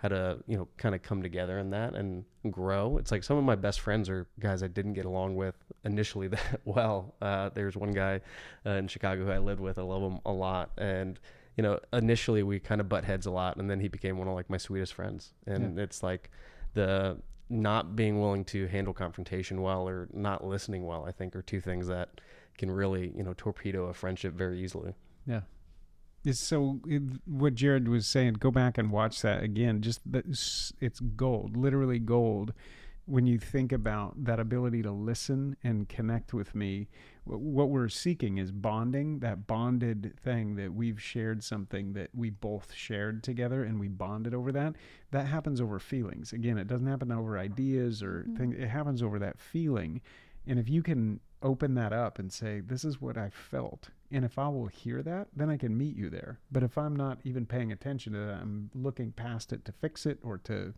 [0.01, 2.97] how to you know kind of come together in that and grow.
[2.97, 6.27] It's like some of my best friends are guys I didn't get along with initially
[6.35, 7.15] that well.
[7.21, 8.21] Uh, there's one guy
[8.65, 9.77] uh, in Chicago who I lived with.
[9.77, 11.19] I love him a lot, and
[11.55, 14.27] you know initially we kind of butt heads a lot, and then he became one
[14.27, 15.33] of like my sweetest friends.
[15.45, 16.31] And it's like
[16.73, 17.17] the
[17.49, 21.05] not being willing to handle confrontation well or not listening well.
[21.05, 22.21] I think are two things that
[22.57, 24.95] can really you know torpedo a friendship very easily.
[25.27, 25.41] Yeah.
[26.23, 28.33] It's so it, what Jared was saying.
[28.33, 29.81] Go back and watch that again.
[29.81, 30.01] Just
[30.79, 32.53] it's gold, literally gold.
[33.05, 36.87] When you think about that ability to listen and connect with me,
[37.25, 39.19] what we're seeking is bonding.
[39.19, 44.35] That bonded thing that we've shared something that we both shared together, and we bonded
[44.35, 44.75] over that.
[45.09, 46.31] That happens over feelings.
[46.31, 48.37] Again, it doesn't happen over ideas or Mhm.
[48.37, 48.55] things.
[48.59, 50.01] It happens over that feeling.
[50.45, 53.89] And if you can open that up and say, This is what I felt.
[54.11, 56.39] And if I will hear that, then I can meet you there.
[56.51, 60.05] But if I'm not even paying attention to that, I'm looking past it to fix
[60.05, 60.73] it or to,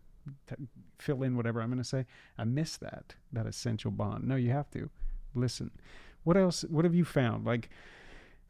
[0.48, 0.56] to
[1.00, 2.06] fill in whatever I'm going to say,
[2.38, 4.28] I miss that, that essential bond.
[4.28, 4.90] No, you have to
[5.34, 5.72] listen.
[6.24, 6.64] What else?
[6.70, 7.44] What have you found?
[7.46, 7.70] Like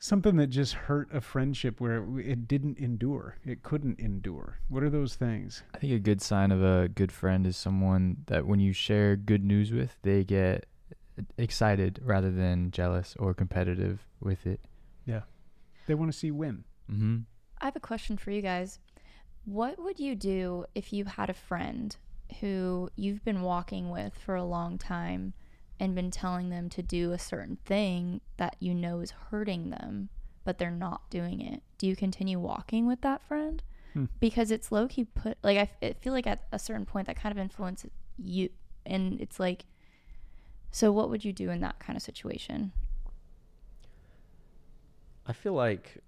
[0.03, 4.59] something that just hurt a friendship where it, it didn't endure, it couldn't endure.
[4.67, 5.63] What are those things?
[5.73, 9.15] I think a good sign of a good friend is someone that when you share
[9.15, 10.65] good news with, they get
[11.37, 14.59] excited rather than jealous or competitive with it.
[15.05, 15.21] Yeah.
[15.87, 16.63] They want to see win.
[16.91, 17.19] Mm-hmm.
[17.61, 18.79] I have a question for you guys.
[19.45, 21.95] What would you do if you had a friend
[22.39, 25.33] who you've been walking with for a long time
[25.79, 30.09] and been telling them to do a certain thing that you know is hurting them,
[30.45, 31.61] but they're not doing it?
[31.77, 33.61] Do you continue walking with that friend?
[33.93, 34.05] Hmm.
[34.19, 37.07] Because it's low key put, like, I, f- I feel like at a certain point
[37.07, 38.49] that kind of influences you.
[38.85, 39.65] And it's like,
[40.73, 42.71] so what would you do in that kind of situation?
[45.27, 45.99] I feel like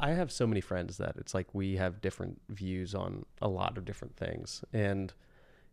[0.00, 3.78] I, have so many friends that it's like we have different views on a lot
[3.78, 4.64] of different things.
[4.72, 5.14] And,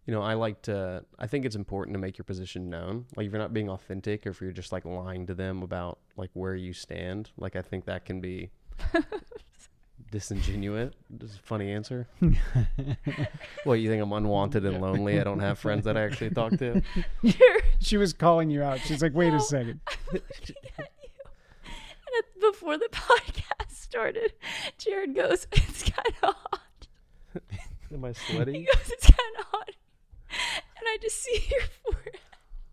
[0.06, 3.08] you know, I like to, I think it's important to make your position known.
[3.16, 5.98] Like if you're not being authentic or if you're just like lying to them about
[6.16, 8.52] like where you stand, like I think that can be
[10.12, 10.94] disingenuous.
[11.10, 12.08] This is a funny answer.
[13.64, 15.20] what, you think I'm unwanted and lonely?
[15.20, 16.82] I don't have friends that I actually talk to?
[17.80, 18.80] she was calling you out.
[18.80, 19.38] She's like, wait No.
[19.38, 19.80] a second.
[22.40, 24.34] Before the podcast started,
[24.78, 26.88] Jared goes, "It's kind of hot."
[27.94, 28.54] Am I He sweaty?
[28.66, 29.72] goes, "It's kind of hot,"
[30.30, 32.20] and I just see your forehead.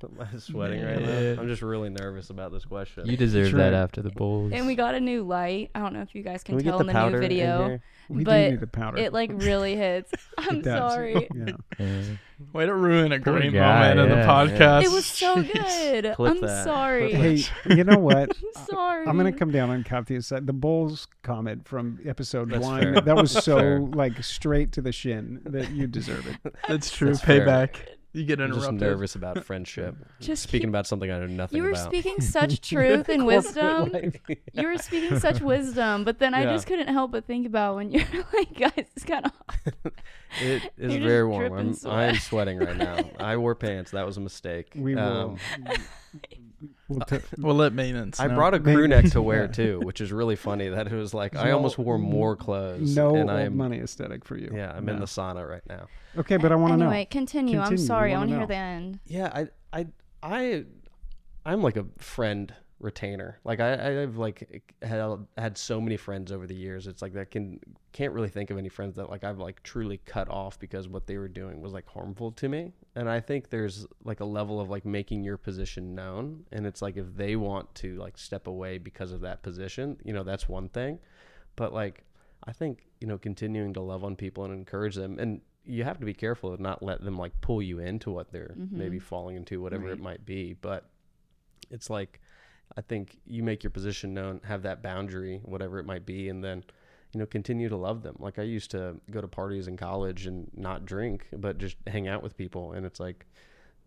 [0.05, 1.41] Am I sweating right now?
[1.43, 3.07] I'm just really nervous about this question.
[3.07, 3.59] You deserve right.
[3.71, 4.53] that after the Bulls.
[4.55, 5.71] And we got a new light.
[5.75, 7.11] I don't know if you guys can, Can we tell get the in the powder
[7.11, 7.69] new in video.
[7.69, 7.83] here?
[8.09, 8.99] We But need the powder.
[8.99, 10.13] It like really hits.
[10.39, 10.93] I'm It does.
[10.93, 11.29] sorry.
[11.35, 11.53] Yeah.
[11.79, 12.03] Yeah.
[12.53, 14.59] Way to ruin a great guy, moment of the yeah, yeah.
[14.59, 14.83] podcast.
[14.85, 15.53] It was so Jeez.
[15.53, 16.15] good.
[16.17, 16.65] Clip I'm that.
[16.65, 17.11] sorry.
[17.11, 18.31] Clip Hey, you know what?
[18.57, 19.07] I'm sorry.
[19.07, 20.47] I'm gonna come down on Kathy's side.
[20.47, 22.81] The Bulls comment from episode That's one.
[22.83, 23.01] fair.
[23.01, 23.81] That was so Fair.
[23.81, 26.55] like straight to the shin that you deserve it.
[26.69, 27.09] That's true.
[27.09, 27.47] That's fair.
[27.47, 27.77] Payback.
[28.15, 29.97] You get I'm just nervous about friendship.
[30.21, 31.53] Just Speaking keep- about something I know nothing about.
[31.57, 31.85] You were about.
[31.87, 33.93] speaking such truth and wisdom.
[34.53, 37.91] You were speaking such wisdom, but then I just couldn't help but think about when
[37.91, 39.33] you're like, guys, it's kind of
[40.41, 41.53] It is You're very warm.
[41.59, 41.77] I'm.
[41.91, 42.99] I am sweating right now.
[43.19, 43.91] I wore pants.
[43.91, 44.73] That was a mistake.
[44.77, 45.03] We will.
[45.03, 45.39] Um,
[46.89, 48.21] We'll uh, t- We'll let maintenance.
[48.21, 48.35] I know.
[48.35, 49.47] brought a Maybe- crew neck to wear Yeah.
[49.49, 50.69] too, which is really funny.
[50.69, 52.95] That it was like I almost wore more clothes.
[52.97, 54.51] no and old I am, money aesthetic for you.
[54.55, 55.87] Yeah, I'm in the sauna right now.
[56.17, 57.07] Okay, but I want to anyway, know.
[57.11, 57.59] continue.
[57.61, 58.11] I'm sorry.
[58.11, 59.01] We I wanna hear the end.
[59.07, 59.31] Yeah,
[59.73, 59.87] I, I,
[60.23, 60.65] I,
[61.45, 62.55] I'm like a friend
[62.85, 63.41] retainer.
[63.43, 66.87] Like I, I've like had had so many friends over the years.
[66.87, 67.59] It's like that can
[67.93, 71.07] can't really think of any friends that like I've like truly cut off because what
[71.07, 72.73] they were doing was like harmful to me.
[72.95, 76.45] And I think there's like a level of like making your position known.
[76.53, 80.13] And it's like if they want to like step away because of that position, you
[80.13, 81.01] know, that's one thing.
[81.57, 82.05] But like
[82.45, 85.99] I think you know continuing to love on people and encourage them and you have
[85.99, 88.79] to be careful to not let them like pull you into what they're mm-hmm.
[88.79, 90.91] maybe falling into whatever it might be but
[91.71, 92.21] it's like
[92.77, 96.43] i think you make your position known have that boundary whatever it might be and
[96.43, 96.65] then
[97.15, 98.17] you know continue to love them.
[98.19, 102.09] Like i used to go to parties in college and not drink but just hang
[102.09, 103.27] out with people and it's like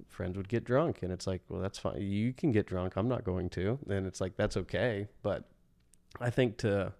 [0.07, 2.01] friends would get drunk and it's like well that's fine.
[2.01, 2.95] You can get drunk.
[2.95, 3.79] I'm not going to.
[3.89, 5.07] And it's like that's okay.
[5.21, 5.43] But
[6.21, 6.93] i think to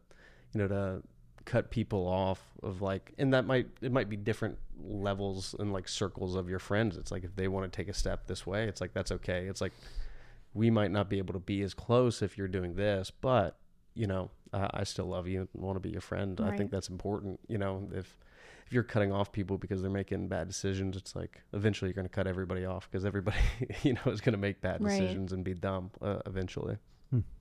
[0.53, 1.01] you know to
[1.45, 5.87] cut people off of like and that might it might be different levels and like
[5.87, 6.97] circles of your friends.
[6.97, 9.45] It's like if they want to take a step this way it's like that's okay.
[9.45, 9.73] It's like
[10.57, 13.57] we might not be able to be as close if you're doing this but
[13.93, 16.71] you know i, I still love you and want to be your friend i think
[16.71, 18.17] that's important you know if
[18.65, 22.07] if you're cutting off people because they're making bad decisions it's like eventually you're going
[22.07, 23.37] to cut everybody off because everybody
[23.83, 24.89] you know is going to make bad Right.
[24.99, 26.77] decisions and be dumb uh, eventually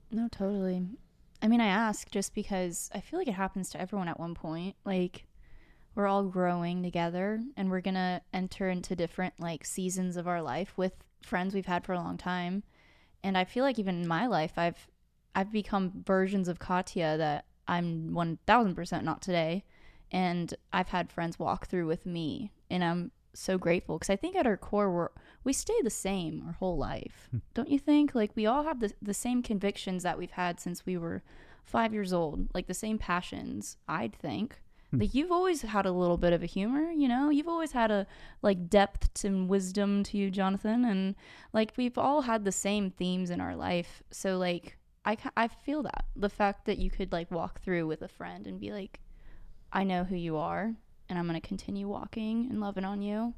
[0.09, 0.83] No, totally.
[1.41, 4.33] I mean, I ask just because I feel like it happens to everyone at one
[4.33, 4.75] point.
[4.85, 5.25] Like,
[5.95, 10.41] we're all growing together and we're going to enter into different like seasons of our
[10.41, 12.63] life with friends we've had for a long time.
[13.23, 14.87] And I feel like even in my life I've
[15.35, 19.65] I've become versions of Katya that I'm 1000% not today.
[20.11, 24.35] And I've had friends walk through with me and I'm so grateful because I think
[24.35, 25.09] at our core we're
[25.43, 27.27] we stay the same our whole life.
[27.31, 27.37] Hmm.
[27.53, 28.15] Don't you think?
[28.15, 31.23] Like we all have the the same convictions that we've had since we were
[31.65, 34.61] 5 years old, like the same passions, I'd think.
[34.91, 34.99] Hmm.
[34.99, 37.29] Like you've always had a little bit of a humor, you know?
[37.29, 38.07] You've always had a
[38.41, 41.15] like depth and wisdom to you, Jonathan, and
[41.53, 44.01] like we've all had the same themes in our life.
[44.11, 46.05] So like I I feel that.
[46.15, 48.99] The fact that you could like walk through with a friend and be like
[49.71, 50.73] I know who you are
[51.09, 53.33] and I'm going to continue walking and loving on you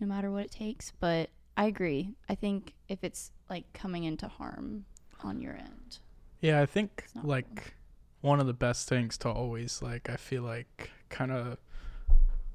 [0.00, 0.92] no matter what it takes.
[1.00, 2.14] But I agree.
[2.28, 4.84] I think if it's like coming into harm
[5.24, 5.98] on your end,
[6.40, 7.74] Yeah, I think like
[8.20, 11.58] one of the best things to always like I feel like kind of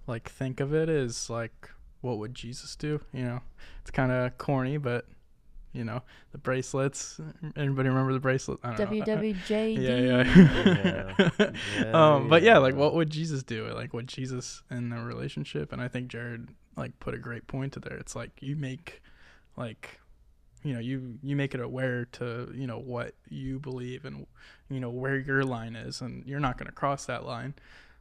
[0.07, 1.69] like think of it is like
[2.01, 2.99] what would Jesus do?
[3.13, 3.39] You know,
[3.81, 5.05] it's kind of corny, but
[5.71, 7.19] you know the bracelets.
[7.55, 8.59] Anybody remember the bracelet?
[8.63, 9.05] I don't know.
[9.05, 9.77] WWJD.
[9.77, 11.53] Yeah, yeah.
[11.77, 11.91] Yeah.
[11.93, 13.67] um, but yeah, like what would Jesus do?
[13.73, 15.71] Like what Jesus in a relationship?
[15.71, 17.97] And I think Jared like put a great point to there.
[17.97, 19.01] It's like you make
[19.55, 19.99] like
[20.63, 24.25] you know you you make it aware to you know what you believe and
[24.69, 27.53] you know where your line is and you're not going to cross that line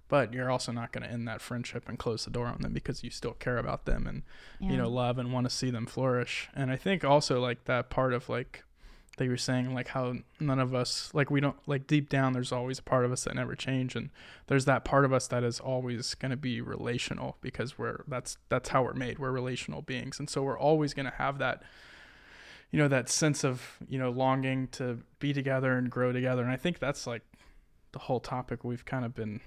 [0.08, 2.72] but you're also not going to end that friendship and close the door on them
[2.72, 4.22] because you still care about them and
[4.60, 6.50] you know love and want to see them flourish.
[6.54, 8.64] And i think also like that part of like
[9.16, 12.32] that you were saying like how none of us like we don't like deep down
[12.32, 14.08] there's always a part of us that never change and
[14.46, 18.36] there's that part of us that is always going to be relational because we're that's
[18.48, 19.18] that's how we're made.
[19.18, 20.18] We're relational beings.
[20.18, 21.62] And so we're always going to have that
[22.72, 26.42] you know that sense of you know longing to be together and grow together.
[26.42, 27.22] And i think that's like
[27.92, 29.40] the whole topic we've kind of been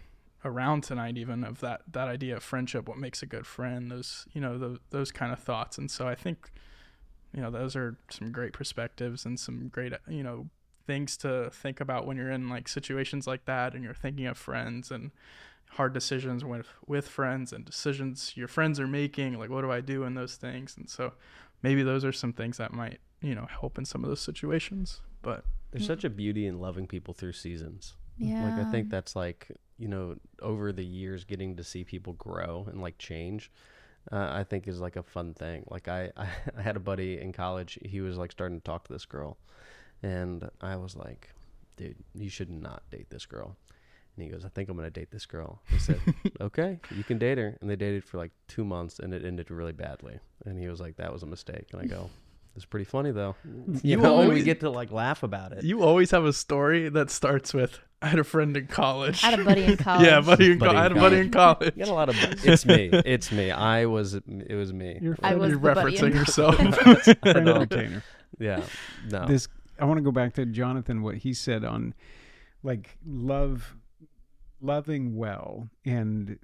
[0.46, 4.28] around tonight even of that that idea of friendship what makes a good friend those
[4.32, 5.78] you know those, those kind of thoughts.
[5.78, 6.52] And so i think
[7.36, 10.48] you know those are some great perspectives and some great you know
[10.88, 14.38] things to think about when you're in like situations like that and you're thinking of
[14.38, 15.10] friends and
[15.72, 19.82] hard decisions with with friends and decisions your friends are making like what do i
[19.82, 20.78] do in those things?
[20.78, 21.14] And so
[21.64, 25.02] maybe those are some things that might you know help in some of those situations
[25.22, 27.96] but There's such a beauty in loving people through seasons.
[28.18, 28.44] yeah.
[28.46, 32.66] Like I think that's like you know over the years getting to see people grow
[32.70, 33.52] and like change.
[34.12, 35.66] Uh, I think is like a fun thing.
[35.76, 36.28] Like I, I
[36.60, 37.80] I had a buddy in college.
[37.84, 39.38] He was like starting to talk to this girl,
[40.04, 41.30] and I was like,
[41.76, 43.58] dude, you should not date this girl.
[44.16, 45.60] And he goes, I think I'm gonna date this girl.
[45.74, 46.00] I said,
[46.40, 47.58] okay, you can date her.
[47.60, 50.20] And they dated for like two months, and it ended really badly.
[50.46, 51.68] And he was like, that was a mistake.
[51.74, 52.10] And I go,
[52.56, 53.36] it's pretty funny though.
[53.46, 55.64] You, You know, and we always- get to like laugh about it.
[55.64, 59.32] you always have a story that starts with i had a friend in college I
[59.32, 60.06] had a buddy in college.
[60.06, 61.94] yeah buddy in co- Buddy i in had a buddy in college You got a
[61.94, 62.16] lot of.
[62.46, 62.90] It's me.
[62.92, 63.52] It's me.
[63.52, 64.14] I was.
[64.16, 65.00] It was me.
[65.02, 67.56] You're I was you're the buddy referencing yourself friend No.
[67.56, 68.04] entertainer.
[68.40, 68.62] Yeah.
[69.10, 69.26] No.
[69.26, 69.48] This
[69.80, 71.94] I want to go back to Jonathan what he said on
[72.64, 73.76] like love
[74.62, 76.38] loving well and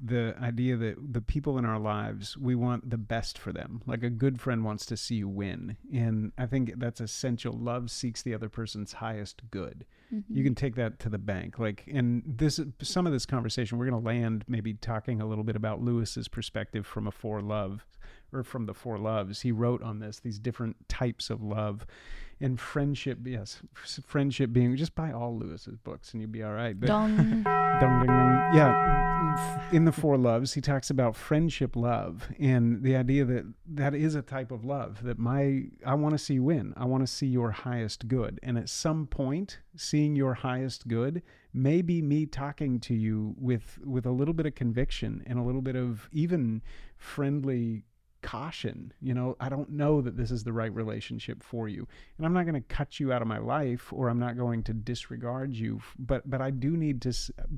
[0.00, 3.82] the idea that the people in our lives we want the best for them.
[3.86, 5.76] Like a good friend wants to see you win.
[5.92, 7.52] And i think that's essential.
[7.52, 9.84] Love seeks the other person's highest good.
[10.12, 10.36] Mm-hmm.
[10.36, 11.58] you can take that to the bank.
[11.58, 15.44] Like and this some of this conversation we're going to land maybe talking a little
[15.44, 17.84] bit about lewis's perspective from a four love
[18.32, 19.40] or from the four loves.
[19.40, 21.86] He wrote on this these different types of love.
[22.40, 26.78] And friendship yes friendship being just buy all lewis's books and you'll be all right.
[26.78, 27.42] But Dong.
[27.80, 28.54] Dun, dun, dun.
[28.54, 28.87] Yeah,
[29.70, 34.14] in the Four Loves, he talks about friendship love and the idea that that is
[34.14, 36.72] a type of love that my I want to see you win.
[36.76, 41.22] I want to see your highest good, and at some point, seeing your highest good
[41.52, 45.42] may be me talking to you with with a little bit of conviction and a
[45.42, 46.62] little bit of even
[46.96, 47.84] friendly
[48.22, 48.92] caution.
[49.00, 51.86] You know i don't know that this is the right relationship for you.
[52.16, 54.62] And i'm not going to cut you out of my life or i'm not going
[54.64, 57.12] to disregard you but but i do need to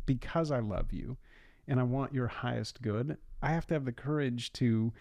[0.07, 1.17] because i love you
[1.69, 4.93] and i want your highest good i have to have the courage to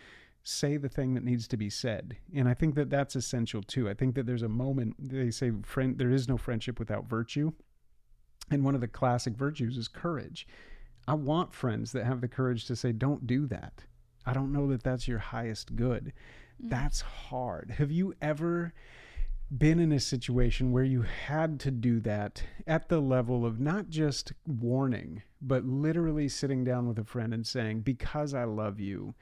[0.44, 2.18] say the thing that needs to be said.
[2.34, 3.90] And i think that that's essential too.
[3.90, 7.52] I think that there's a moment they say friend there is no friendship without virtue.
[8.52, 10.48] And one of the classic virtues is courage.
[11.08, 13.86] I want friends that have the courage to say don't do that.
[14.26, 16.14] I don't know that that's your highest good.
[16.64, 16.70] Mm.
[16.70, 17.72] That's hard.
[17.78, 18.74] Have you ever
[19.56, 23.90] been in a situation where you had to do that at the level of not
[23.90, 29.16] just warning, but literally sitting down with a friend and saying, Because I love you,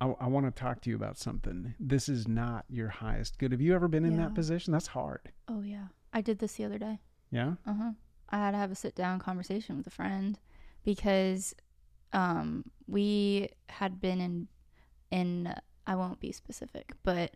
[0.00, 1.74] I, I want to talk to you about something.
[1.80, 3.52] This is not your highest good.
[3.52, 4.24] Have you ever been in Yeah.
[4.26, 4.72] that position?
[4.72, 5.32] That's hard.
[5.48, 6.98] Oh yeah, I did this the other day.
[7.30, 7.54] Yeah.
[7.66, 7.90] Uh huh.
[8.28, 10.38] I had to have a sit down conversation with a friend
[10.84, 11.54] because
[12.12, 14.48] um, we had been in
[15.10, 15.54] in
[15.86, 17.32] I won't be specific, but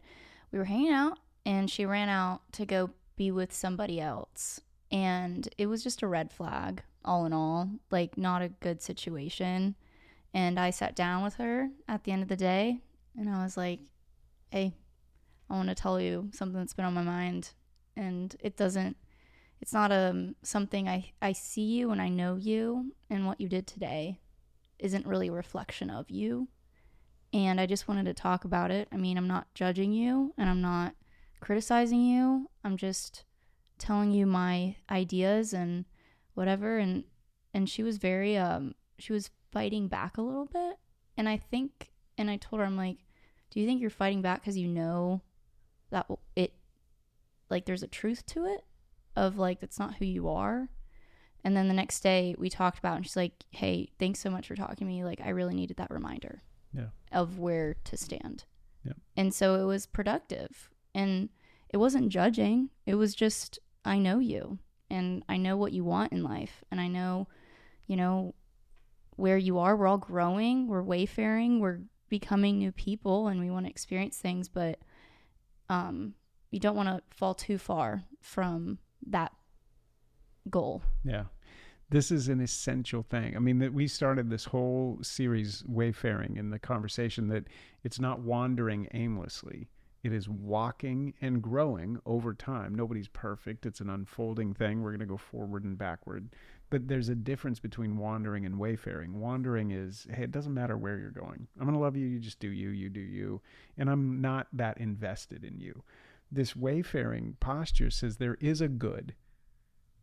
[0.52, 4.60] we were hanging out and she ran out to go be with somebody else.
[4.90, 9.74] And it was just a red flag, all in all, like not a good situation.
[10.32, 12.80] And I sat down with her at the end of the day
[13.16, 13.80] and I was like,
[14.50, 14.74] hey,
[15.50, 17.50] I want to tell you something that's been on my mind.
[17.96, 18.96] And it doesn't,
[19.60, 23.48] it's not um, something I, I see you and I know you, and what you
[23.48, 24.18] did today
[24.78, 26.48] isn't really a reflection of you.
[27.32, 28.88] And I just wanted to talk about it.
[28.92, 30.94] I mean, I'm not judging you and I'm not
[31.44, 32.48] criticizing you.
[32.64, 33.24] I'm just
[33.76, 35.84] telling you my ideas and
[36.32, 37.04] whatever and
[37.52, 40.78] and she was very um she was fighting back a little bit.
[41.18, 42.96] And I think and I told her I'm like,
[43.50, 45.20] "Do you think you're fighting back cuz you know
[45.90, 46.54] that it
[47.50, 48.64] like there's a truth to it
[49.14, 50.70] of like that's not who you are?"
[51.44, 54.48] And then the next day we talked about and she's like, "Hey, thanks so much
[54.48, 55.04] for talking to me.
[55.04, 56.42] Like I really needed that reminder."
[56.72, 56.88] Yeah.
[57.12, 58.44] Of where to stand.
[58.82, 58.94] Yeah.
[59.14, 60.70] And so it was productive.
[60.94, 61.28] And
[61.68, 62.70] it wasn't judging.
[62.86, 64.58] It was just I know you
[64.90, 67.28] and I know what you want in life and I know,
[67.86, 68.34] you know,
[69.16, 69.76] where you are.
[69.76, 74.48] We're all growing, we're wayfaring, we're becoming new people and we want to experience things,
[74.48, 74.78] but
[75.68, 76.14] um
[76.50, 78.78] you don't want to fall too far from
[79.08, 79.32] that
[80.48, 80.82] goal.
[81.04, 81.24] Yeah.
[81.90, 83.36] This is an essential thing.
[83.36, 87.44] I mean, that we started this whole series, Wayfaring, in the conversation that
[87.82, 89.68] it's not wandering aimlessly.
[90.04, 92.76] It is walking and growing over time.
[92.76, 93.66] Nobody's perfect.
[93.66, 94.82] It's an unfolding thing.
[94.82, 96.36] We're going to go forward and backward.
[96.70, 99.18] But there's a difference between wandering and wayfaring.
[99.18, 101.48] Wandering is, hey, it doesn't matter where you're going.
[101.58, 102.06] I'm going to love you.
[102.06, 102.68] You just do you.
[102.68, 103.40] You do you.
[103.76, 105.82] And I'm not that invested in you.
[106.30, 109.14] This wayfaring posture says there is a good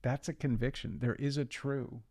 [0.01, 0.97] that's a conviction.
[0.99, 2.01] There is a true.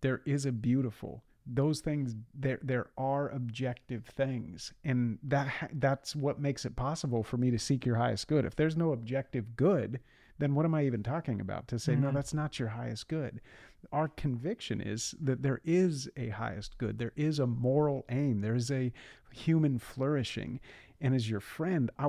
[0.00, 1.24] There is a beautiful.
[1.46, 7.36] Those things there there are objective things, and that that's what makes it possible for
[7.36, 8.44] me to seek your highest good.
[8.44, 10.00] If there's no objective good,
[10.38, 11.68] then what am I even talking about?
[11.68, 12.02] To say mm-hmm.
[12.02, 13.40] no, that's not your highest good.
[13.92, 16.98] Our conviction is that there is a highest good.
[16.98, 18.40] There is a moral aim.
[18.40, 18.92] There is a
[19.32, 20.60] human flourishing,
[21.00, 22.08] and as your friend, I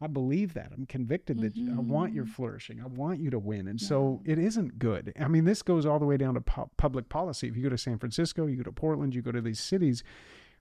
[0.00, 0.72] I believe that.
[0.74, 1.78] I'm convicted that mm-hmm.
[1.78, 2.80] I want your flourishing.
[2.80, 3.68] I want you to win.
[3.68, 3.88] And yeah.
[3.88, 5.12] so it isn't good.
[5.20, 7.48] I mean, this goes all the way down to pu- public policy.
[7.48, 10.02] If you go to San Francisco, you go to Portland, you go to these cities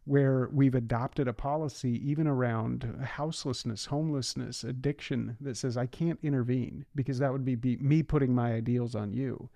[0.06, 6.86] where we've adopted a policy even around houselessness, homelessness, addiction that says I can't intervene
[6.96, 9.50] because that would be, be me putting my ideals on you.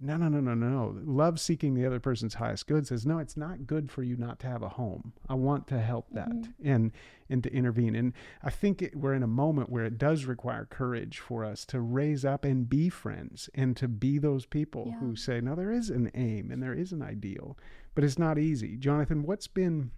[0.00, 0.98] No, no, no, no, no.
[1.04, 4.40] Love seeking the other person's highest good says, no, it's not good for you not
[4.40, 5.12] to have a home.
[5.28, 6.68] I want to help that mm-hmm.
[6.68, 6.92] and
[7.30, 7.94] and to intervene.
[7.94, 11.64] And I think it, we're in a moment where it does require courage for us
[11.66, 14.98] to raise up and be friends and to be those people yeah.
[14.98, 17.56] who say, no, there is an aim and there is an ideal,
[17.94, 18.76] but it's not easy.
[18.76, 19.90] Jonathan, what's been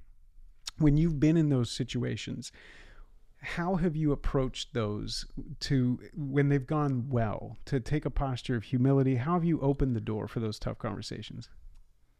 [0.78, 2.52] when you've been in those situations?
[3.42, 5.26] How have you approached those
[5.60, 9.94] to when they've gone well to take a posture of humility how have you opened
[9.94, 11.48] the door for those tough conversations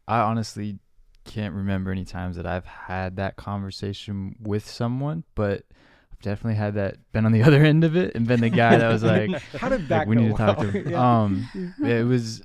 [0.07, 0.79] i honestly
[1.25, 5.63] can't remember any times that i've had that conversation with someone but
[6.11, 8.77] i've definitely had that been on the other end of it and been the guy
[8.77, 10.71] that was like how did that like, we go need to talk well?
[10.71, 11.21] to him yeah.
[11.21, 11.49] um
[11.83, 12.41] it was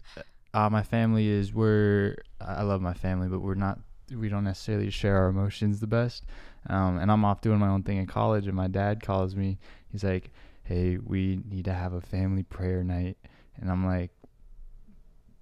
[0.55, 3.79] uh, my family is we're i love my family but we're not
[4.17, 6.25] we don't necessarily share our emotions the best
[6.69, 9.59] um, and I'm off doing my own thing in college, and my dad calls me.
[9.91, 10.31] He's like,
[10.63, 13.19] "Hey, we need to have a family prayer night,"
[13.61, 14.11] and I'm like,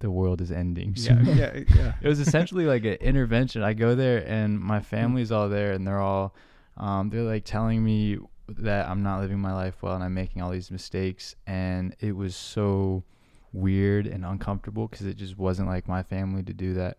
[0.00, 1.92] "The world is ending." So yeah, yeah, yeah.
[2.00, 3.62] it was essentially like an intervention.
[3.62, 6.34] I go there, and my family's all there, and they're all,
[6.76, 8.18] um, they're like telling me
[8.48, 12.16] that I'm not living my life well, and I'm making all these mistakes, and it
[12.16, 13.04] was so
[13.52, 16.98] weird and uncomfortable because it just wasn't like my family to do that.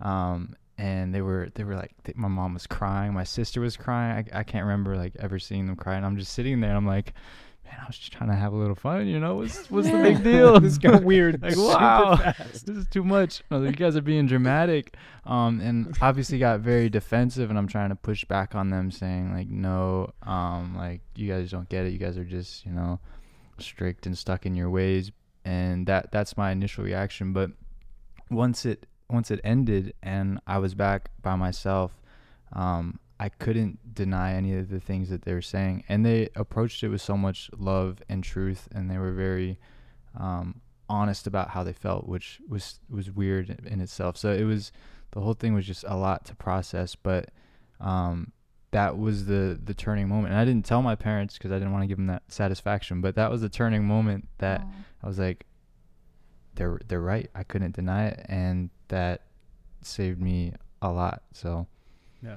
[0.00, 4.26] Um, and they were they were like my mom was crying my sister was crying.
[4.32, 6.76] I, I can't remember like ever seeing them cry and i'm just sitting there and
[6.78, 7.12] i'm like
[7.64, 9.36] man i was just trying to have a little fun you know?
[9.36, 10.58] What's what's the big deal?
[10.60, 12.16] This got weird like wow
[12.48, 13.42] this is too much.
[13.50, 14.96] Like, you guys are being dramatic.
[15.26, 19.34] Um and obviously got very defensive and i'm trying to push back on them saying
[19.34, 21.92] like no um like you guys don't get it.
[21.92, 22.98] You guys are just you know
[23.58, 25.12] strict and stuck in your ways.
[25.44, 27.50] And that that's my initial reaction but
[28.30, 31.92] once it once it ended and I was back by myself,
[32.52, 36.82] um, I couldn't deny any of the things that they were saying, and they approached
[36.82, 39.58] it with so much love and truth, and they were very
[40.18, 44.16] um, honest about how they felt, which was was weird in itself.
[44.16, 44.72] So it was
[45.10, 47.28] the whole thing was just a lot to process, but
[47.78, 48.32] um,
[48.70, 50.32] that was the the turning moment.
[50.32, 53.02] And I didn't tell my parents because I didn't want to give them that satisfaction,
[53.02, 54.72] but that was the turning moment that Aww.
[55.02, 55.44] I was like,
[56.60, 57.30] they're they're right.
[57.34, 59.22] I couldn't deny it, and that
[59.82, 60.52] saved me
[60.82, 61.22] a lot.
[61.32, 61.66] So
[62.22, 62.36] yeah.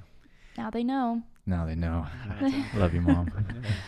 [0.57, 1.21] Now they know.
[1.45, 2.07] now they know.
[2.75, 3.29] Love you, mom.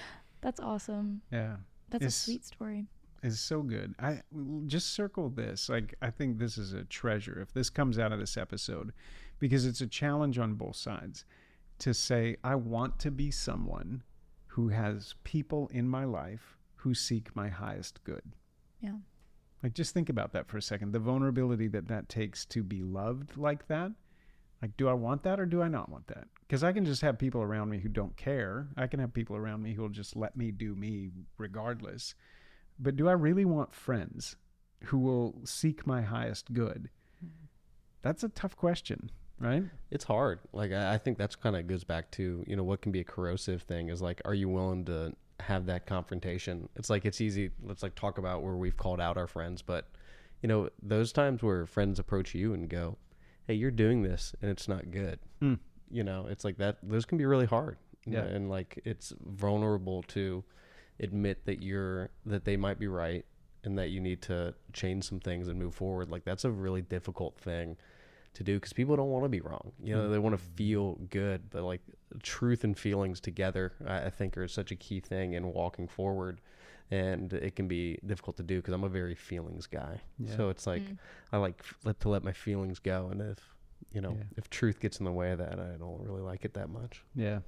[0.41, 1.21] That's awesome.
[1.31, 1.55] yeah.
[1.89, 2.87] That's It's- a sweet story.
[3.23, 3.95] It's so good.
[3.97, 4.21] I
[4.67, 5.67] just circle this.
[5.69, 8.91] Like I think this is a treasure if this comes out of this episode
[9.39, 11.25] because it's a challenge on both sides
[11.79, 14.03] to say I want to be someone
[14.47, 18.21] who has people in my life who seek my highest good.
[18.79, 18.97] Yeah.
[19.63, 20.91] Like just think about that for a second.
[20.91, 23.91] The vulnerability that that takes to be loved like that.
[24.61, 26.27] Like do I want that or do I not want that?
[26.49, 28.67] Cuz I can just have people around me who don't care.
[28.77, 32.15] I can have people around me who will just let me do me regardless.
[32.79, 34.35] But do I really want friends
[34.85, 36.89] who will seek my highest good?
[38.01, 39.63] That's a tough question, right?
[39.89, 40.39] It's hard.
[40.53, 43.05] Like I think that's kind of goes back to you know what can be a
[43.05, 46.69] corrosive thing is like, are you willing to have that confrontation?
[46.75, 47.51] It's like it's easy.
[47.63, 49.87] Let's like talk about where we've called out our friends, but
[50.41, 52.97] you know those times where friends approach you and go,
[53.47, 55.55] "Hey, you're doing this and it's not good." Hmm.
[55.89, 56.77] You know, it's like that.
[56.83, 57.77] Those can be really hard.
[58.07, 58.21] Yeah.
[58.21, 60.43] and like it's vulnerable to
[60.99, 63.25] admit that you're that they might be right
[63.63, 66.09] and that you need to change some things and move forward.
[66.09, 67.77] Like that's a really difficult thing
[68.35, 69.71] to do because people don't want to be wrong.
[69.81, 71.81] You know, they want to feel good, but like
[72.23, 76.41] truth and feelings together, I, I think, are such a key thing in walking forward.
[76.91, 80.01] And it can be difficult to do because I'm a very feelings guy.
[80.19, 80.35] Yeah.
[80.37, 80.97] So it's like Mm.
[81.33, 83.39] I like f- let to let my feelings go, and if
[83.91, 84.23] you know Yeah.
[84.37, 87.03] if truth gets in the way of that, I don't really like it that much.
[87.15, 87.39] Yeah.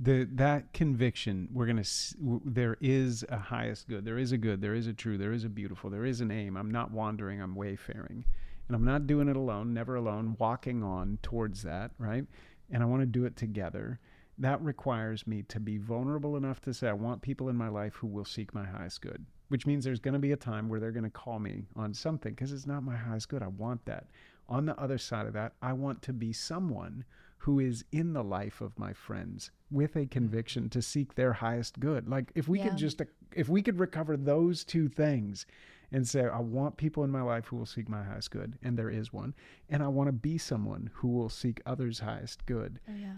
[0.00, 4.04] The that conviction we're gonna s- w- there is a highest good.
[4.04, 4.60] There is a good.
[4.60, 5.16] There is a true.
[5.16, 5.88] There is a beautiful.
[5.88, 6.56] There is an aim.
[6.56, 7.40] I'm not wandering.
[7.40, 8.24] I'm wayfaring,
[8.68, 9.72] and I'm not doing it alone.
[9.72, 10.36] Never alone.
[10.38, 11.92] Walking on towards that.
[11.96, 12.26] Right.
[12.70, 14.00] And I want to do it together.
[14.38, 17.94] That requires me to be vulnerable enough to say I want people in my life
[17.94, 19.24] who will seek my highest good.
[19.48, 21.94] Which means there's going to be a time where they're going to call me on
[21.94, 23.42] something because it's not my highest good.
[23.42, 24.08] I want that.
[24.48, 27.04] On the other side of that, I want to be someone
[27.44, 30.08] who is in the life of my friends with a hmm.
[30.08, 32.08] conviction to seek their highest good.
[32.08, 32.70] Like if we Yeah.
[32.70, 33.02] could just
[33.34, 35.44] if we could recover those two things
[35.92, 38.76] and say I want people in my life who will seek my highest good and
[38.78, 39.34] there is one
[39.68, 42.80] and I want to be someone who will seek others highest good.
[42.88, 43.14] Oh yeah.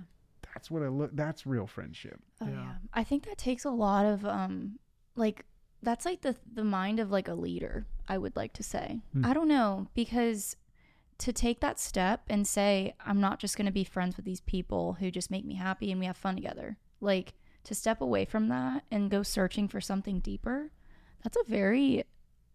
[0.55, 2.21] That's what I look that's real friendship.
[2.41, 2.53] Oh Yeah.
[2.55, 2.73] yeah.
[2.95, 4.79] I think that takes a lot of um
[5.15, 5.45] like
[5.83, 9.01] that's like the the mind of like a leader, I would like to say.
[9.13, 9.25] Hmm.
[9.25, 10.57] I don't know because
[11.19, 14.41] to take that step and say I'm not just going to be friends with these
[14.43, 16.77] people who just make me happy and we have fun together.
[17.01, 20.71] Like to step away from that and go searching for something deeper.
[21.25, 22.05] That's a very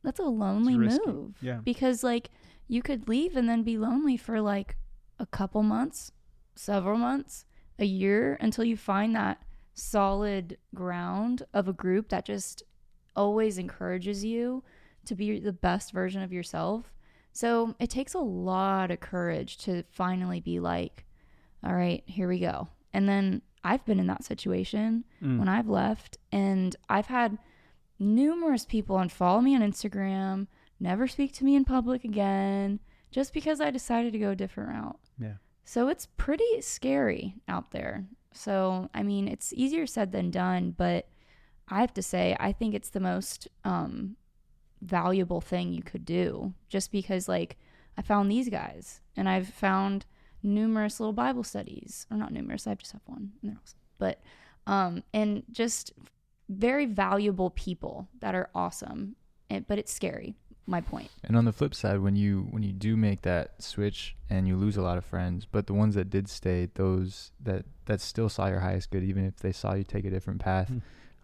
[0.03, 0.75] that's a lonely
[1.05, 1.35] move.
[1.41, 1.59] Yeah.
[1.63, 2.29] Because like
[2.67, 4.77] you could leave and then be lonely for like
[5.19, 6.11] a couple months,
[6.55, 7.45] several months,
[7.79, 9.41] a year until you find that
[9.73, 12.63] solid ground of a group that just
[13.15, 14.63] always encourages you
[15.05, 16.93] to be the best version of yourself.
[17.33, 21.05] So it takes a lot of courage to finally be like,
[21.63, 22.67] all right, here we go.
[22.93, 25.39] And then I've been in that situation Mm.
[25.39, 27.37] when I've left, and I've had
[28.01, 30.47] numerous people unfollow me on Instagram,
[30.79, 32.79] never speak to me in public again,
[33.11, 34.99] just because I decided to go a different route.
[35.19, 35.33] Yeah.
[35.63, 38.05] So it's pretty scary out there.
[38.33, 41.07] So, I mean, it's easier said than done, but
[41.67, 44.15] I have to say, I think it's the most um,
[44.81, 47.57] valuable thing you could do just because, like,
[47.97, 50.05] I found these guys and I've found
[50.41, 53.79] numerous little Bible studies, or not numerous, I just have one, and they're awesome.
[53.99, 54.21] But,
[54.65, 55.93] um, and just
[56.49, 59.15] very valuable people that are awesome,
[59.49, 60.35] and, but it's scary.
[60.67, 61.09] My point.
[61.23, 64.55] And on the flip side, when you when you do make that switch and you
[64.55, 68.29] lose a lot of friends, but the ones that did stay, those that that still
[68.29, 70.71] saw your highest good, even if they saw you take a different path,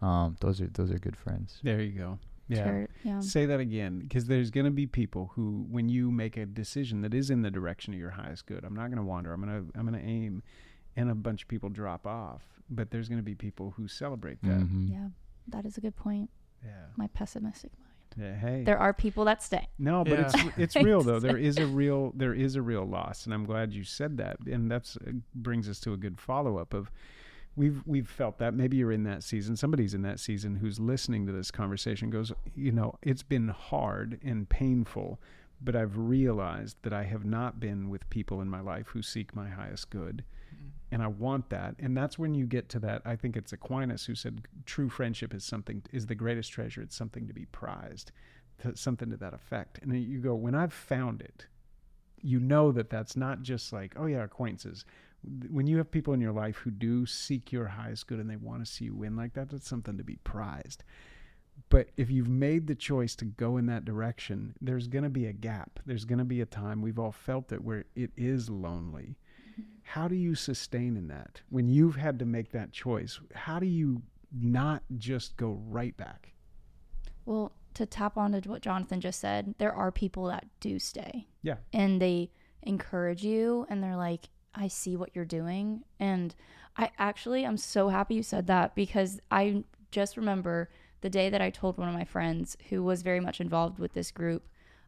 [0.01, 0.05] Hmm.
[0.05, 1.59] um, those are those are good friends.
[1.63, 2.19] There you go.
[2.49, 2.63] Yeah.
[2.63, 3.19] Sure, yeah.
[3.19, 7.01] Say that again, because there's going to be people who, when you make a decision
[7.01, 9.33] that is in the direction of your highest good, I'm not going to wander.
[9.33, 10.43] I'm going to I'm going to aim,
[10.95, 12.41] and a bunch of people drop off.
[12.69, 14.59] But there's going to be people who celebrate that.
[14.59, 14.89] Mhm.
[14.91, 15.07] Yeah,
[15.47, 16.29] that is a good point.
[16.65, 16.85] Yeah.
[16.95, 17.93] My pessimistic mind.
[18.17, 18.35] Yeah.
[18.35, 18.63] Hey.
[18.63, 19.67] There are people that stay.
[19.77, 20.31] No, but Yeah.
[20.33, 21.19] it's it's real though.
[21.19, 24.37] There is a real there is a real loss, and I'm glad you said that.
[24.47, 26.91] And that's uh, brings us to a good follow up of
[27.55, 29.55] we've we've felt that maybe you're in that season.
[29.55, 34.19] Somebody's in that season who's listening to this conversation goes, you know, it's been hard
[34.23, 35.19] and painful,
[35.61, 39.35] but I've realized that I have not been with people in my life who seek
[39.35, 40.23] my highest good.
[40.91, 41.75] And I want that.
[41.79, 43.01] And that's when you get to that.
[43.03, 46.81] I think it's Aquinas who said true friendship is something is the greatest treasure.
[46.81, 48.11] It's something to be prized
[48.59, 49.79] to something to that effect.
[49.81, 51.45] And you go, when I've found it,
[52.21, 54.85] you know that that's not just like, oh yeah, acquaintances.
[55.49, 58.35] When you have people in your life who do seek your highest good and they
[58.35, 60.83] want to see you win like that, that's something to be prized.
[61.69, 65.25] But if you've made the choice to go in that direction, there's going to be
[65.25, 65.79] a gap.
[65.85, 69.17] There's going to be a time we've all felt it where it is lonely.
[69.83, 73.19] How do you sustain in that when you've had to make that choice?
[73.33, 74.01] How do you
[74.31, 76.33] not just go right back?
[77.25, 81.27] Well, to tap onto what Jonathan just said, there are people that do stay.
[81.41, 81.57] Yeah.
[81.73, 82.31] And they
[82.63, 85.83] encourage you and they're like, I see what you're doing.
[85.99, 86.33] And
[86.75, 90.69] I actually, I'm so happy you said that because I just remember
[91.01, 93.93] the day that I told one of my friends who was very much involved with
[93.93, 94.47] this group.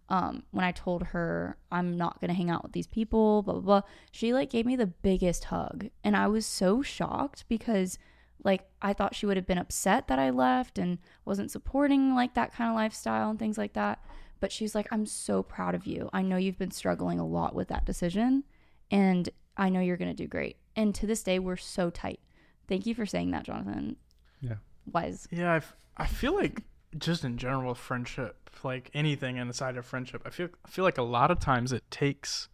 [0.10, 3.62] Um, when I told her I'm not gonna hang out with these people, blah blah
[3.62, 3.82] blah,
[4.12, 7.98] she like gave me the biggest hug, and I was so shocked because
[8.44, 12.34] like I thought she would have been upset that I left and wasn't supporting like
[12.34, 14.04] that kind of lifestyle and things like that.
[14.40, 16.10] But she's like, I'm so proud of you.
[16.14, 18.46] I know you've been struggling a lot with that decision,
[18.90, 20.58] and I know you're gonna do great.
[20.76, 22.22] And to this day, we're so tight.
[22.68, 23.98] Thank you for saying that, Jonathan.
[24.42, 24.56] Yeah.
[24.92, 25.28] Wise.
[25.32, 26.64] Yeah, I I feel like
[26.98, 31.04] just in general friendship, like anything inside of friendship, I feel I feel like a
[31.04, 32.50] lot of times it takes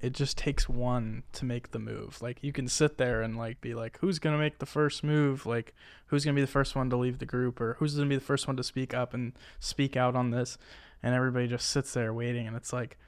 [0.00, 2.20] it just takes one to make the move.
[2.20, 5.46] Like you can sit there and like be like, who's gonna make the first move?
[5.46, 5.74] Like
[6.06, 8.20] who's gonna be the first one to leave the group, or who's gonna be the
[8.20, 10.58] first one to speak up and speak out on this?
[11.02, 12.98] And everybody just sits there waiting, and it's like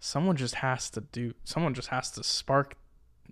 [0.00, 1.34] someone just has to do.
[1.44, 2.76] Someone just has to spark.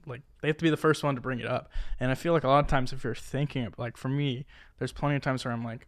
[0.07, 1.71] Like they have to be the first one to bring it up.
[2.01, 4.47] And I feel like a lot of times if you're thinking of, like for me,
[4.79, 5.87] there's plenty of times where I'm like,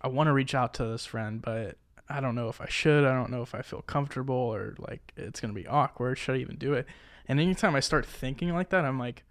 [0.00, 1.76] I want to reach out to this friend, but
[2.08, 3.04] I don't know if I should.
[3.04, 6.18] I don't know if I feel comfortable or like it's going to be awkward.
[6.18, 6.86] Should I even do it?
[7.28, 9.24] And anytime I start thinking like that, I'm like,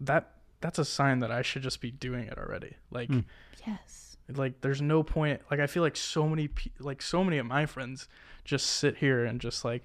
[0.00, 0.30] that
[0.60, 2.76] that's a sign that I should just be doing it already.
[2.90, 3.24] Like, Mm.
[3.66, 4.16] Yes.
[4.34, 5.40] like there's no point.
[5.50, 8.08] Like I feel like so many, pe- like so many of my friends
[8.44, 9.82] just sit here and just like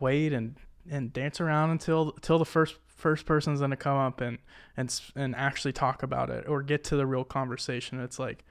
[0.00, 0.56] wait and
[0.90, 4.38] and dance around until until the first first person's gonna come up and
[4.76, 8.00] and and actually talk about it or get to the real conversation.
[8.00, 8.44] It's like,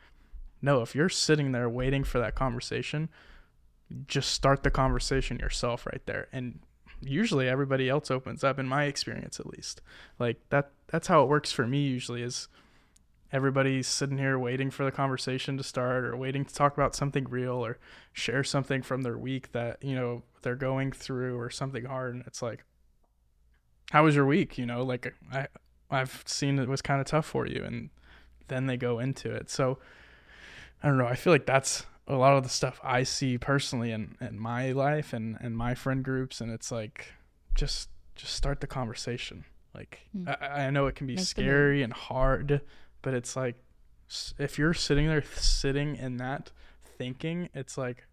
[0.62, 3.09] no, if you're sitting there waiting for that conversation,
[4.07, 6.28] just start the conversation yourself right there.
[6.32, 6.59] And
[7.01, 9.82] usually everybody else opens up in my experience at least.
[10.20, 12.47] Like that that's how it works for me usually is
[13.32, 17.26] everybody's sitting here waiting for the conversation to start or waiting to talk about something
[17.30, 17.78] real or
[18.12, 22.24] share something from their week that, you know, they're going through or something hard and
[22.28, 22.64] it's like
[23.91, 24.84] how was your week, you know?
[24.84, 25.47] Like I
[25.89, 27.89] I've seen it was kind of tough for you and
[28.47, 29.49] then they go into it.
[29.49, 29.80] So
[30.84, 31.08] I don't know.
[31.08, 34.72] I feel like that's a lot of the stuff I see personally in, in my
[34.72, 36.42] life and, and my friend groups.
[36.42, 37.14] And it's like,
[37.56, 39.46] just, just start the conversation.
[39.74, 40.28] Like, Hmm.
[40.28, 42.62] I, I know it can be Make scary and hard,
[43.02, 43.56] but it's like,
[44.38, 46.52] if you're sitting there sitting in that
[46.98, 48.06] thinking, it's like,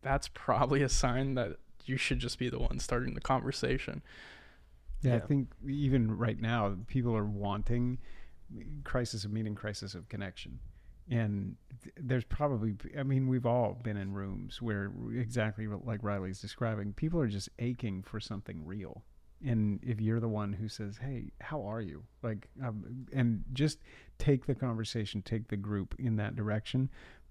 [0.00, 4.02] that's probably a sign that you should just be the one starting the conversation.
[5.02, 7.98] Yeah, I think even right now, people are wanting
[8.84, 10.60] crisis of meaning, crisis of connection.
[11.10, 16.40] And th- there's probably, I mean, we've all been in rooms where exactly like Riley's
[16.40, 19.02] describing, people are just aching for something real.
[19.44, 23.80] And if you're the one who says, "Hey, how are you?" like, um, and just
[24.18, 26.88] take the conversation, take the group in that direction,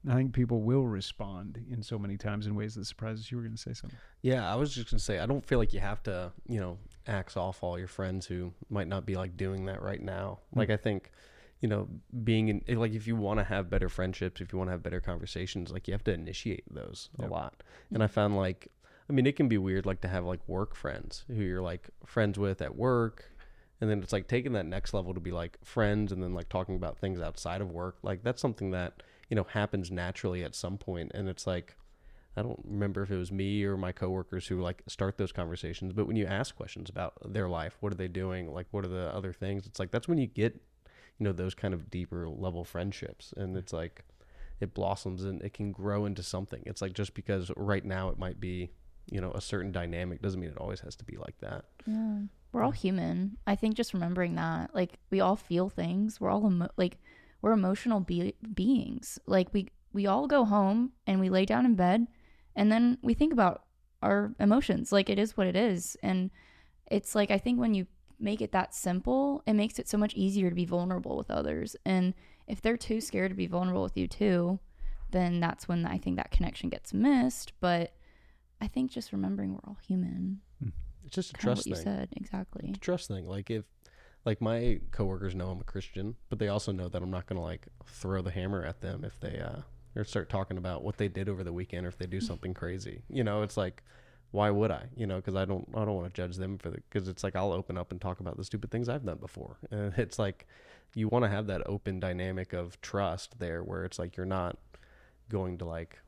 [0.10, 3.38] I think people will respond in so many times in ways that surprises you.
[3.38, 4.00] Were going to say something.
[4.22, 6.80] Yeah, I was just gonna say I don't feel like you have to, you know,
[7.08, 10.40] axe off all your friends who might not be like doing that right now.
[10.54, 10.60] Mm.
[10.60, 11.12] Like I think,
[11.62, 11.88] you know,
[12.24, 14.72] being in eh, like if you want to have better friendships, if you want to
[14.72, 17.30] have better conversations, like you have to initiate those Yep.
[17.30, 17.64] a lot.
[17.94, 18.68] And I found like
[19.10, 21.90] I mean, it can be weird like to have like work friends who you're like
[22.06, 23.32] friends with at work
[23.80, 26.50] and then it's like taking that next level to be like friends and then like
[26.50, 27.98] talking about things outside of work.
[28.04, 31.12] Like that's something that, you know, happens naturally at some point.
[31.12, 31.76] point and it's like
[32.38, 35.94] I don't remember if it was me or my coworkers who like start those conversations,
[35.94, 38.54] but when you ask questions about their life, what are they doing?
[38.54, 39.66] Like, what are the other things?
[39.66, 40.62] It's like that's when you get,
[41.22, 44.04] you know, those kind of deeper level friendships, and it's like
[44.60, 46.64] it blossoms and it can grow into something.
[46.66, 48.72] It's like just because right now it might be,
[49.12, 51.66] you know, a certain dynamic doesn't mean it always has to be like that.
[51.86, 52.22] Yeah.
[52.52, 53.38] We're all human.
[53.46, 56.20] I think just remembering that, like, we all feel things.
[56.20, 56.98] We're all emo- like,
[57.44, 59.20] we're emotional be- beings.
[59.28, 62.08] Like, we we all go home and we lay down in bed,
[62.56, 63.66] and then we think about
[64.02, 64.92] our emotions.
[64.92, 66.32] Like, it is what it is, and
[66.90, 67.86] it's like I think when you
[68.22, 71.76] make it that simple, it makes it so much easier to be vulnerable with others.
[71.86, 72.14] And
[72.48, 74.60] if they're too scared to be vulnerable with you too,
[75.12, 77.54] then that's when I think that connection gets missed.
[77.60, 77.94] But
[78.62, 80.42] I think just remembering we're all human
[81.04, 83.28] It's just a kind trust what you said exactly It's a trust thing.
[83.28, 83.66] Like if
[84.24, 87.42] like my coworkers know I'm a Christian, but they also know that I'm not gonna
[87.42, 89.62] like throw the hammer at them if they uh
[89.96, 92.54] or start talking about what they did over the weekend or if they do something
[92.54, 93.02] crazy.
[93.10, 93.84] You know, it's like
[94.32, 94.88] why would I?
[94.96, 97.24] You know, because I don't I don't want to judge them for the because it's
[97.24, 100.18] like I'll open up and talk about the stupid things I've done before, and it's
[100.20, 100.48] like
[100.96, 104.58] you want to have that open dynamic of trust there where it's like you're not
[105.30, 106.00] going to like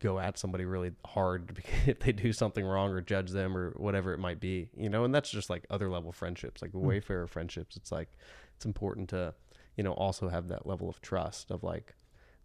[0.00, 4.12] go at somebody really hard if they do something wrong or judge them or whatever
[4.12, 6.86] it might be, you know, and that's just like other level friendships, like Hmm.
[6.86, 7.76] wayfarer friendships.
[7.76, 8.08] It's like
[8.56, 9.34] it's important to,
[9.76, 11.94] you know, also have that level of trust of like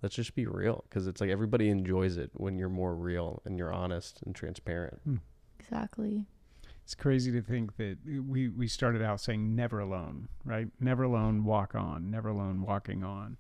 [0.02, 3.58] let's just be real because it's like everybody enjoys it when you're more real and
[3.58, 5.00] you're honest and transparent.
[5.04, 5.18] Hmm.
[5.60, 6.26] Exactly.
[6.84, 7.98] It's crazy to think that
[8.28, 10.68] we we started out saying never alone, right?
[10.80, 12.10] Never alone, walk on.
[12.10, 13.38] Never alone, walking on.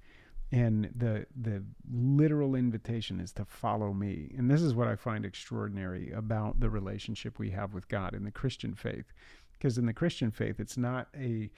[0.51, 4.33] And the the literal invitation is to follow me.
[4.37, 8.23] And this is what I find extraordinary about the relationship we have with God in
[8.23, 9.11] the Christian faith.
[9.53, 11.49] Because in the Christian faith, it's not a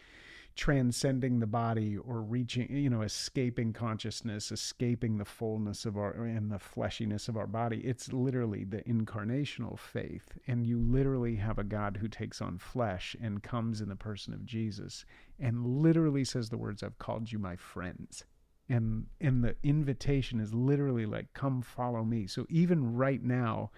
[0.55, 6.51] transcending the body or reaching, you know, escaping consciousness, escaping the fullness of our and
[6.51, 7.79] the fleshiness of our body.
[7.79, 10.37] It's literally the incarnational faith.
[10.47, 14.33] And you literally have a God who takes on flesh and comes in the person
[14.33, 15.05] of Jesus
[15.39, 18.23] and literally says the words, I've called you my friends.
[18.69, 22.27] And and the invitation is literally like, come follow me.
[22.27, 23.71] So even right now,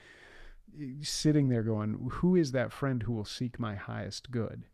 [1.02, 4.66] sitting there going, Who is that friend who will seek my highest good?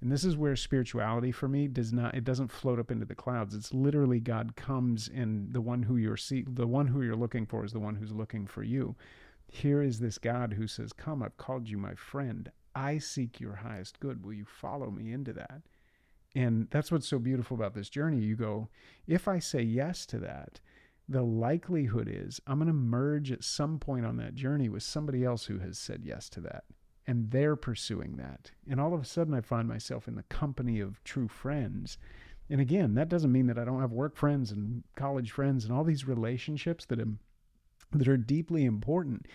[0.00, 3.14] And this is where spirituality for me does not it doesn't float up into the
[3.14, 3.54] clouds.
[3.54, 7.46] It's literally God comes and the one who you're see the one who you're looking
[7.46, 8.94] for is the one who's looking for you.
[9.48, 12.50] Here is this God who says, Come, I've called you my friend.
[12.74, 14.24] I seek your highest good.
[14.24, 15.62] Will you follow me into that?
[16.34, 18.18] And that's what's so beautiful about this journey.
[18.18, 18.68] You go,
[19.06, 20.60] if I say yes to that,
[21.08, 25.24] the likelihood is I'm going to merge at some point on that journey with somebody
[25.24, 26.64] else who has said yes to that.
[27.06, 28.50] And they're pursuing that.
[28.68, 31.98] And all of a sudden, I find myself in the company of true friends.
[32.50, 35.72] And again, that doesn't mean that I don't have work friends and college friends and
[35.72, 37.18] all these relationships that am
[37.92, 39.26] that are deeply important.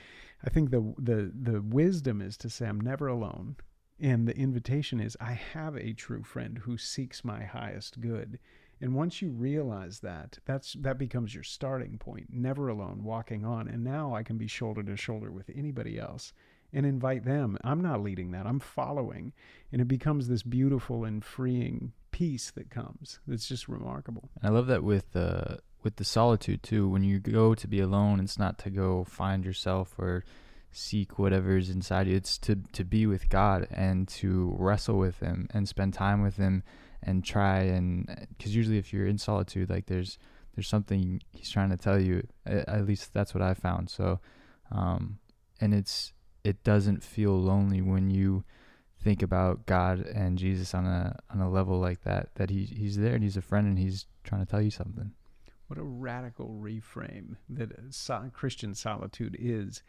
[0.44, 3.56] I think the the the wisdom is to say I'm never alone.
[4.00, 8.40] And the invitation is I have a true friend who seeks my highest good.
[8.82, 12.28] And once you realize that, that's that becomes your starting point.
[12.32, 13.68] Never alone, walking on.
[13.68, 16.34] And now I can be shoulder to shoulder with anybody else
[16.74, 17.58] and invite them.
[17.64, 18.46] I'm not leading that.
[18.46, 19.34] I'm following.
[19.72, 23.20] And it becomes this beautiful and freeing peace that comes.
[23.28, 24.30] It's just remarkable.
[24.42, 26.88] And I love that with uh, with the solitude too.
[26.88, 30.24] When you go to be alone, it's not to go find yourself or
[30.72, 32.16] seek whatever's inside you.
[32.16, 36.38] It's to to be with God and to wrestle with Him and spend time with
[36.38, 36.64] Him
[37.04, 40.18] and try and because usually if you're in solitude, like there's
[40.56, 42.28] there's something He's trying to tell you.
[42.46, 43.90] At, at least that's what I found.
[43.90, 44.20] So,
[44.72, 45.20] um,
[45.60, 46.14] and it's
[46.44, 48.44] it doesn't feel lonely when you
[49.00, 52.36] think about God and Jesus on a on a level like that.
[52.36, 55.12] That he he's there and he's a friend and he's trying to tell you something.
[55.68, 59.82] What a radical reframe that so- Christian solitude is.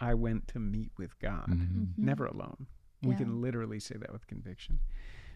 [0.00, 1.88] I went to meet with God, Mhm.
[1.96, 2.66] never alone.
[3.02, 3.16] We Yeah.
[3.18, 4.80] can literally say that with conviction.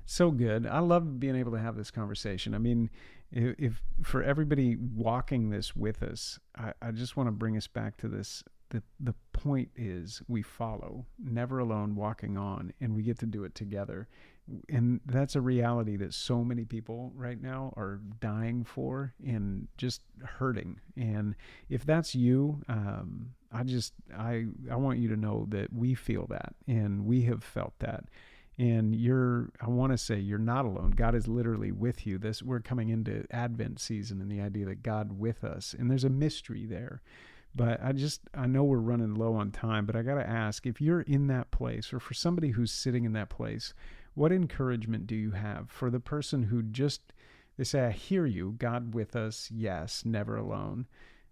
[0.04, 0.66] So good.
[0.66, 2.54] I love being able to have this conversation.
[2.54, 2.90] I mean,
[3.30, 7.66] if, if for everybody walking this with us, I, I just want to bring us
[7.68, 8.42] back to this.
[8.70, 13.44] The, the point is we follow, never alone, walking on, and we get to do
[13.44, 14.08] it together.
[14.68, 20.02] And that's a reality that so many people right now are dying for and just
[20.24, 20.80] hurting.
[20.96, 21.34] And
[21.68, 26.26] if that's you, um, I just I I want you to know that we feel
[26.28, 28.04] that and we have felt that.
[28.58, 30.90] And you're I want to say you're not alone.
[30.90, 32.18] God is literally with you.
[32.18, 35.74] This we're coming into Advent season and the idea that God with us.
[35.78, 37.02] And there's a mystery there.
[37.54, 40.66] But I just I know we're running low on time, but I got to ask
[40.66, 43.74] if you're in that place or for somebody who's sitting in that place,
[44.14, 47.12] what encouragement do you have for the person who just
[47.56, 50.86] they say I hear you, God with us, yes, never alone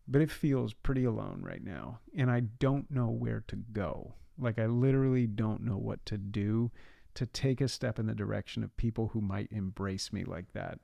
[0.09, 4.14] but it feels pretty alone right now and i don't know where to go.
[4.39, 6.71] Like i literally don't know what to do
[7.14, 10.79] to take a step in the direction of people who might embrace me like that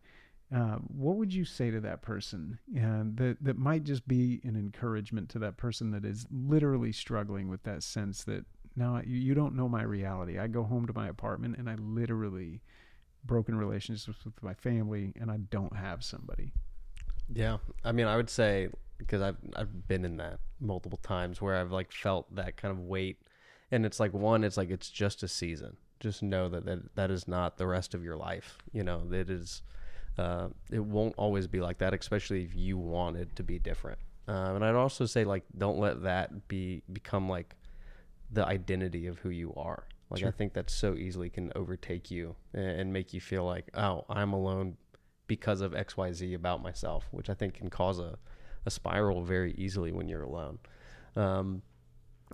[0.55, 4.57] uh, what would you say to that person uh, that that might just be an
[4.57, 8.45] encouragement to that person that is literally struggling with that sense that
[8.77, 12.61] now you, don't know my reality i go home to my apartment and i literally
[13.25, 16.53] broken relationships with my family and i don't have somebody
[17.33, 21.57] Yeah, I mean, I would say because I've I've been in that multiple times where
[21.57, 23.19] I've like felt that kind of weight,
[23.71, 25.77] and it's like one, it's like it's just a season.
[26.01, 28.59] Just know that that, that is not the rest of your life.
[28.73, 29.63] You know, it is.
[30.19, 33.99] Uh, it won't always be like that, especially if you want it to be different.
[34.27, 37.57] Um, and I'd also say like don't let that be become like
[38.33, 39.85] the identity of who you are.
[40.11, 43.69] Like I think that so easily can overtake you and, and make you feel like
[43.75, 44.77] oh I'm alone
[45.27, 48.17] because of X Y Z about myself, which I think can cause a,
[48.65, 50.59] a spiral very easily when you're alone.
[51.17, 51.63] Um,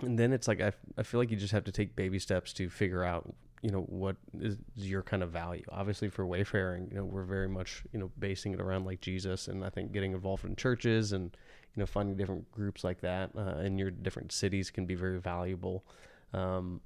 [0.01, 2.53] and then it's like I, I feel like you just have to take baby steps
[2.53, 6.97] to figure out you know what is your kind of value obviously for wayfaring you
[6.97, 10.13] know we're very much you know basing it around like jesus and i think getting
[10.13, 11.37] involved in churches and
[11.75, 15.19] you know, finding different groups like that uh, in your different cities can be very
[15.19, 15.85] valuable
[16.33, 16.81] um,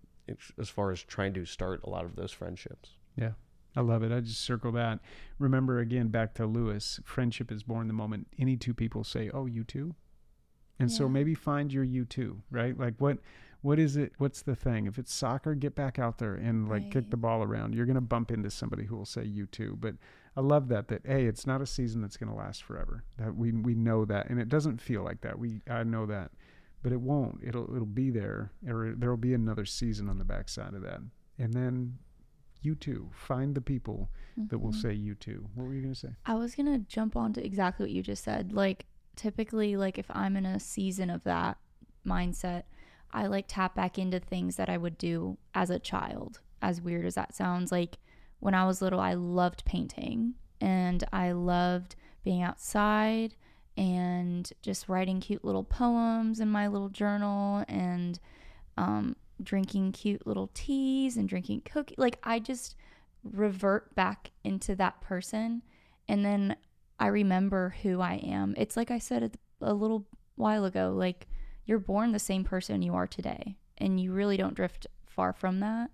[0.59, 2.91] as far as trying to start a lot of those friendships.
[3.15, 3.31] Yeah
[3.75, 4.11] I love it.
[4.11, 4.99] I just circle that.
[5.37, 9.47] Remember again back to Lewis, friendship is born the moment any two people say, "Oh,
[9.47, 9.95] you too."
[10.79, 12.77] And so maybe find your you too, right?
[12.77, 13.17] Like what
[13.65, 14.11] what is it?
[14.19, 14.85] What's the thing?
[14.85, 17.73] If it's soccer, get back out there and like kick the ball around.
[17.73, 19.75] You're going to bump into somebody who will say you too.
[19.79, 19.95] But
[20.37, 23.03] I love that that hey, it's not a season that's going to last forever.
[23.17, 25.39] That we we know that and it doesn't feel like that.
[25.39, 26.29] We I know that.
[26.83, 27.39] But it won't.
[27.43, 30.99] It'll it'll be there or there'll be another season on the backside of that.
[31.39, 31.97] And then
[32.61, 33.09] you too.
[33.13, 34.09] Find the people
[34.49, 34.81] that will Mhm.
[34.81, 35.49] say you too.
[35.55, 36.13] What were you going to say?
[36.25, 38.53] I was gonna jump on to exactly what you just said.
[38.53, 38.85] Like
[39.15, 41.57] typically, like if I'm in a season of that
[42.05, 42.63] mindset,
[43.15, 46.41] I like tap back into things that I would do as a child.
[46.61, 47.97] As weird as that sounds, like
[48.39, 51.95] when I was little, I loved painting and I loved
[52.25, 53.35] being outside
[53.77, 58.19] and just writing cute little poems in my little journal and
[58.77, 61.97] um, drinking cute little teas and drinking cookies.
[61.97, 62.75] Like I just
[63.23, 65.61] revert back into that person
[66.09, 66.57] and then
[66.99, 68.55] I remember who I am.
[68.57, 70.05] It's like I said a little
[70.35, 71.27] while ago like
[71.65, 75.59] you're born the same person you are today and you really don't drift far from
[75.59, 75.89] that.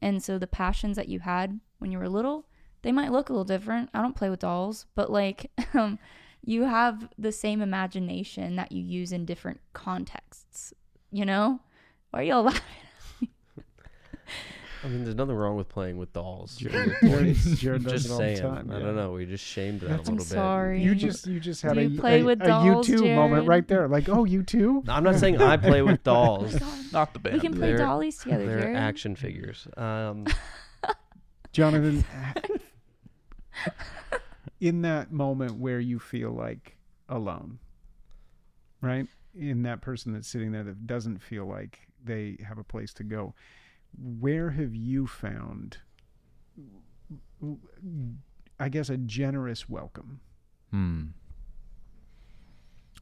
[0.00, 2.46] And so the passions that you had when you were little,
[2.82, 3.90] they might look a little different.
[3.94, 5.98] I don't play with dolls, but like um
[6.44, 10.74] you have the same imagination that you use in different contexts,
[11.12, 11.60] you know?
[12.10, 13.28] Why are y'all laughing?
[14.84, 16.60] I mean, there's nothing wrong with playing with dolls.
[16.60, 17.56] in Jared, your 20s.
[17.58, 18.36] Jared does just it all saying.
[18.36, 18.70] the time.
[18.70, 18.84] I yeah.
[18.84, 19.12] don't know.
[19.12, 20.34] We just shamed that That's- a I'm little bit.
[20.34, 20.82] sorry.
[20.82, 23.46] You just you just had Do a, play a, with a dolls, you too moment
[23.46, 23.86] right there.
[23.86, 24.82] Like, oh, you too?
[24.86, 26.56] No, I'm not saying I play with dolls.
[26.92, 27.34] Not the band.
[27.34, 28.76] we can play They're- dollies together, They're Jared.
[28.76, 29.68] action figures.
[29.76, 30.26] Um,
[31.52, 32.04] Jonathan,
[34.60, 36.76] in that moment where you feel like
[37.08, 37.58] alone,
[38.80, 39.06] right?
[39.38, 43.04] In that person that's sitting there that doesn't feel like they have a place to
[43.04, 43.34] go,
[43.98, 45.78] where have you found,
[48.58, 50.20] I guess, a generous welcome?
[50.70, 51.02] Hmm.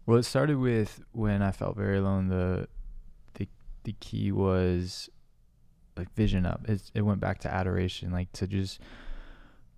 [0.07, 2.29] Well, it started with when I felt very alone.
[2.29, 2.69] The
[3.35, 3.47] the
[3.85, 5.09] the key was
[5.97, 6.69] like vision up.
[6.69, 8.81] It it went back to adoration, like to just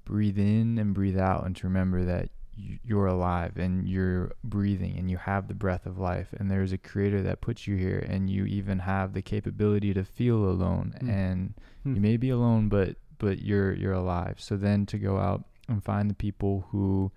[0.04, 5.10] breathe in and breathe out, and to remember that you're alive and you're breathing and
[5.10, 8.28] you have the breath of life, and there's a creator that puts you here, and
[8.28, 11.08] you even have the capability to feel alone, Hmm.
[11.10, 11.94] and Hmm.
[11.94, 14.40] you may be alone, but but you're you're alive.
[14.40, 17.10] So then to go out and find the people who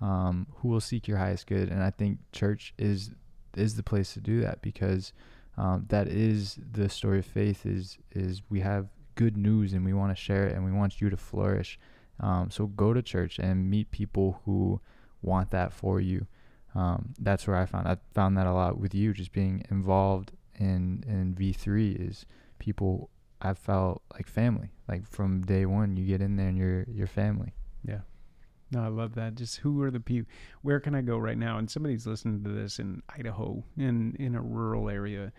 [0.00, 1.68] um, who will seek your highest good.
[1.68, 3.10] And I think church is
[3.56, 5.12] is the place to do that because
[5.56, 7.64] um, that is the story of faith.
[7.66, 11.00] Is is we have good news and we want to share it and we want
[11.00, 11.78] you to flourish.
[12.20, 14.80] Um, so go to church and meet people who
[15.22, 16.26] want that for you.
[16.74, 20.32] Um, that's where I found I found that a lot with you, just being involved
[20.54, 22.26] in in V three is
[22.58, 23.10] people
[23.40, 24.70] I felt like family.
[24.88, 27.54] Like from day one, you get in there and you're you're family.
[27.84, 28.00] Yeah.
[28.70, 29.34] No, I love that.
[29.34, 30.30] Just who are the people?
[30.62, 31.58] Where can I go right now?
[31.58, 35.30] And somebody's listening to this in Idaho, in in a rural area,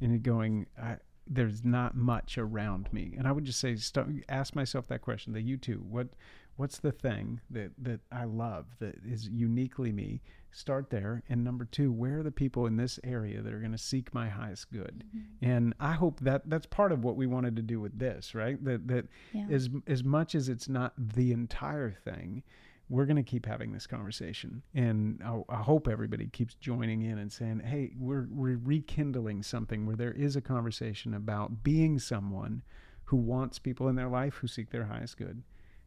[0.00, 0.96] and going, I,
[1.26, 3.14] there's not much around me.
[3.16, 5.32] And I would just say, start, ask myself that question.
[5.32, 5.84] That you too.
[5.88, 6.08] What
[6.56, 10.20] what's the thing that that I love that is uniquely me?
[10.50, 11.22] Start there.
[11.30, 14.12] And number two, where are the people in this area that are going to seek
[14.12, 15.04] my highest good?
[15.08, 15.44] Mm-hmm.
[15.50, 18.62] And I hope that that's part of what we wanted to do with this, right?
[18.64, 19.46] That that Yeah.
[19.50, 22.42] as as much as it's not the entire thing,
[22.88, 27.18] we're going to keep having this conversation, and I, I hope everybody keeps joining in
[27.18, 32.62] and saying, "Hey, we're we're rekindling something where there is a conversation about being someone
[33.04, 35.42] who wants people in their life who seek their highest good,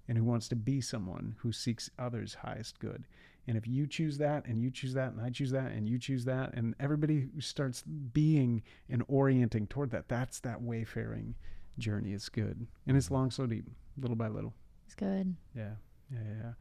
[0.08, 3.06] and who wants to be someone who seeks others' highest good."
[3.48, 6.00] And if you choose that, and you choose that, and I choose that, and you
[6.00, 11.36] choose that, and everybody starts being and orienting toward that, that's that wayfaring
[11.78, 12.14] journey.
[12.14, 13.16] It's good, and it's mm-hmm.
[13.16, 14.54] long, so deep, little by little.
[14.88, 15.36] It's good.
[15.56, 15.76] Yeah,
[16.12, 16.52] yeah, yeah.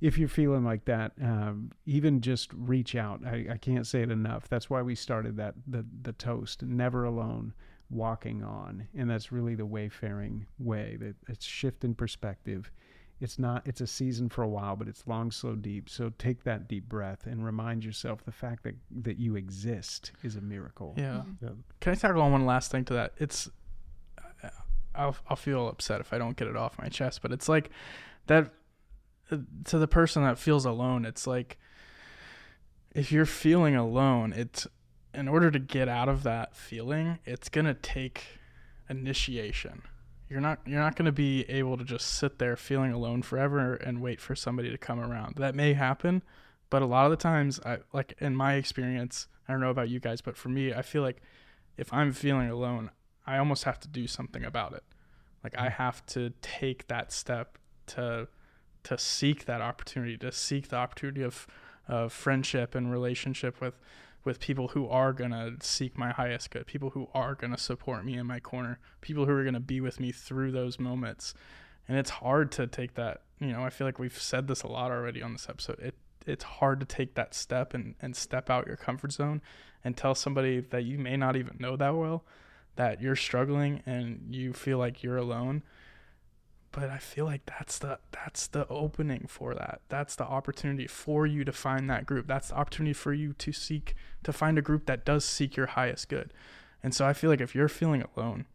[0.00, 3.20] If you're feeling like that, um, even just reach out.
[3.26, 4.48] I, I can't say it enough.
[4.48, 6.62] That's why we started that the the toast.
[6.62, 7.52] Never alone,
[7.90, 10.96] walking on, and that's really the wayfaring way.
[10.98, 12.70] That it's shift in perspective.
[13.20, 13.66] It's not.
[13.66, 15.90] It's a season for a while, but it's long, slow, deep.
[15.90, 20.36] So take that deep breath and remind yourself the fact that that you exist is
[20.36, 20.94] a miracle.
[20.96, 21.24] Yeah.
[21.42, 21.50] Yeah.
[21.80, 23.12] Can I tackle on one last thing to that?
[23.18, 23.50] It's
[24.94, 27.70] I'll I'll feel upset if I don't get it off my chest, but it's like
[28.26, 28.52] that
[29.64, 31.58] to the person that feels alone, it's like
[32.94, 34.66] if you're feeling alone, it's
[35.14, 38.24] in order to get out of that feeling, it's going to take
[38.88, 39.82] initiation.
[40.28, 43.74] You're not you're not going to be able to just sit there feeling alone forever
[43.74, 45.36] and wait for somebody to come around.
[45.36, 46.22] That may happen,
[46.70, 49.88] But a lot of the times, I like in my experience, I don't know about
[49.88, 51.20] you guys, but for me, I feel like
[51.76, 52.90] if I'm feeling alone,
[53.26, 54.84] I almost have to do something about it.
[55.42, 55.72] Like I mm.
[55.72, 57.58] have to take that step
[57.88, 58.28] to
[58.84, 61.46] to seek that opportunity, to seek the opportunity of
[61.88, 63.78] of friendship and relationship with
[64.24, 67.58] with people who are going to seek my highest good, people who are going to
[67.58, 70.78] support me in my corner, people who are going to be with me through those
[70.78, 71.32] moments.
[71.88, 74.68] And it's hard to take that, you know, I feel like we've said this a
[74.68, 75.78] lot already on this episode.
[75.80, 75.94] It
[76.26, 79.40] it's hard to take that step and, and step out your comfort zone
[79.82, 82.24] and tell somebody that you may not even know that well
[82.76, 85.62] that you're struggling and you feel like you're alone
[86.72, 89.80] but I feel like that's the that's the opening for that.
[89.88, 92.26] That's the opportunity for you to find that group.
[92.26, 95.66] That's the opportunity for you to seek to find a group that does seek your
[95.66, 96.32] highest good.
[96.82, 98.46] And so I feel like if you're feeling alone,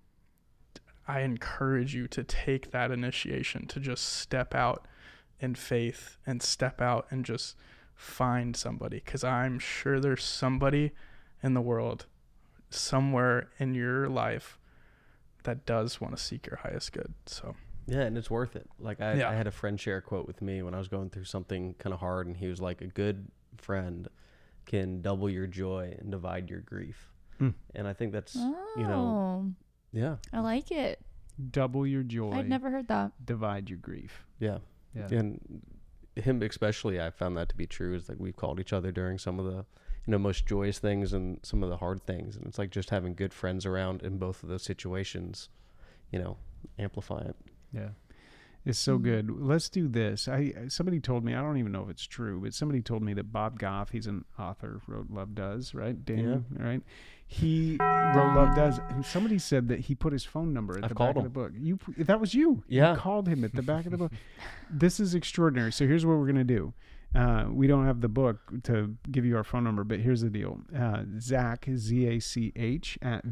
[1.07, 4.87] I encourage you to take that initiation to just step out
[5.39, 7.55] in faith and step out and just
[7.95, 10.91] find somebody cuz I'm sure there's somebody
[11.43, 12.05] in the world
[12.69, 14.57] somewhere in your life
[15.43, 17.13] that does want to seek your highest good.
[17.25, 17.55] So
[17.87, 18.67] Yeah, and it's worth it.
[18.79, 19.29] Like I, Yeah.
[19.29, 21.75] I had a friend share a quote with me when I was going through something
[21.75, 23.27] kind of hard, and he was like, "A good
[23.57, 24.07] friend
[24.65, 27.49] can double your joy and divide your grief." Hmm.
[27.75, 29.51] And I think that's Oh, you know,
[29.91, 30.99] yeah, I like it.
[31.51, 33.11] Double your joy, I'd never heard that.
[33.25, 34.25] divide your grief.
[34.39, 34.59] yeah,
[34.95, 35.07] Yeah.
[35.11, 35.61] and
[36.15, 37.93] him especially, I found that to be true.
[37.93, 39.65] Is like we've called each other during some of the
[40.07, 42.89] you know most joyous things and some of the hard things, and it's like just
[42.89, 45.49] having good friends around in both of those situations,
[46.09, 46.37] you know,
[46.79, 47.35] amplify it.
[47.75, 47.89] Yeah.
[48.63, 49.03] It's so Mhm.
[49.03, 49.29] good.
[49.29, 50.27] Let's do this.
[50.27, 53.13] I somebody told me I don't even know if it's true, but somebody told me
[53.13, 56.03] that Bob Goff, he's an author, wrote Love Does, right?
[56.03, 56.81] Dan, right?
[57.27, 60.89] He wrote Love Does, and somebody said that he put his phone number at I've
[60.89, 61.51] the called back of the book.
[61.55, 62.63] You that was you.
[62.67, 62.93] Yeah.
[62.93, 64.11] You called him at the back of the book.
[64.71, 65.71] This is extraordinary.
[65.71, 66.73] So here's what we're gonna do.
[67.15, 70.29] Uh, we don't have the book to give you our phone number, but here's the
[70.29, 70.59] deal.
[70.77, 73.23] Uh, Zach, Z A C H, at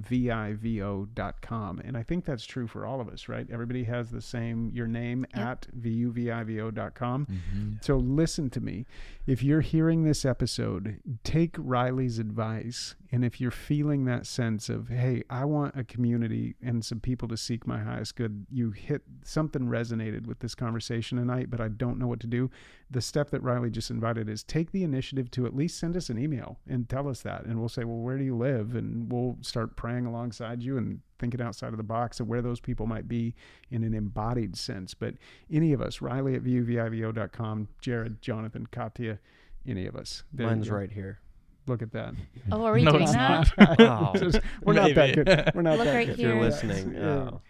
[0.00, 1.78] V-U-V-I-V-O dot com.
[1.80, 3.46] And I think that's true for all of us, right?
[3.50, 5.46] Everybody has the same, your name Yep.
[5.46, 7.26] at V-U-V-I-V-O dot com.
[7.26, 7.72] Mm-hmm.
[7.80, 8.86] So listen to me.
[9.26, 12.94] If you're hearing this episode, take Riley's advice.
[13.12, 17.26] And if you're feeling that sense of, hey, I want a community and some people
[17.28, 21.68] to seek my highest good, you hit something resonated with this conversation tonight, but I
[21.68, 22.50] don't know what to do.
[22.92, 26.10] The step that Riley just invited is take the initiative to at least send us
[26.10, 27.44] an email and tell us that.
[27.44, 28.74] And we'll say, well, where do you live?
[28.74, 32.58] And we'll start praying alongside you and thinking outside of the box of where those
[32.58, 33.34] people might be
[33.70, 34.92] in an embodied sense.
[34.94, 35.14] But
[35.52, 39.18] any of us, Riley at vuvivo.com, Jared, Jonathan, Katya,
[39.66, 40.24] any of us.
[40.32, 41.20] There you Mine's right here.
[41.66, 42.14] Look at that.
[42.50, 43.52] Oh, are we No, doing that?
[43.56, 43.80] not.
[43.80, 44.12] Oh.
[44.18, 45.52] Just- we're not that good.
[45.54, 46.14] We're not Look that right good.
[46.14, 47.00] If you're listening, Yeah.
[47.02, 47.40] oh.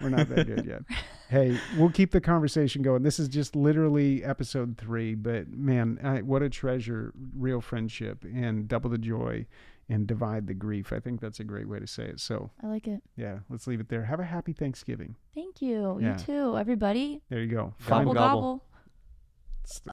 [0.00, 0.82] We're not that good yet.
[1.28, 3.02] hey, we'll keep the conversation going.
[3.02, 8.66] This is just literally episode three, but man, I, what a treasure, real friendship, and
[8.68, 9.46] double the joy
[9.88, 10.92] and divide the grief.
[10.92, 12.20] I think that's a great way to say it.
[12.20, 13.02] So, I like it.
[13.16, 14.04] yeah, let's leave it there.
[14.04, 15.16] Have a happy Thanksgiving.
[15.34, 15.98] Thank you.
[16.00, 16.16] Yeah.
[16.16, 17.22] You too, everybody.
[17.28, 17.74] There you go.
[17.86, 18.40] Gobble, Gobble gobble.
[18.40, 18.64] gobble.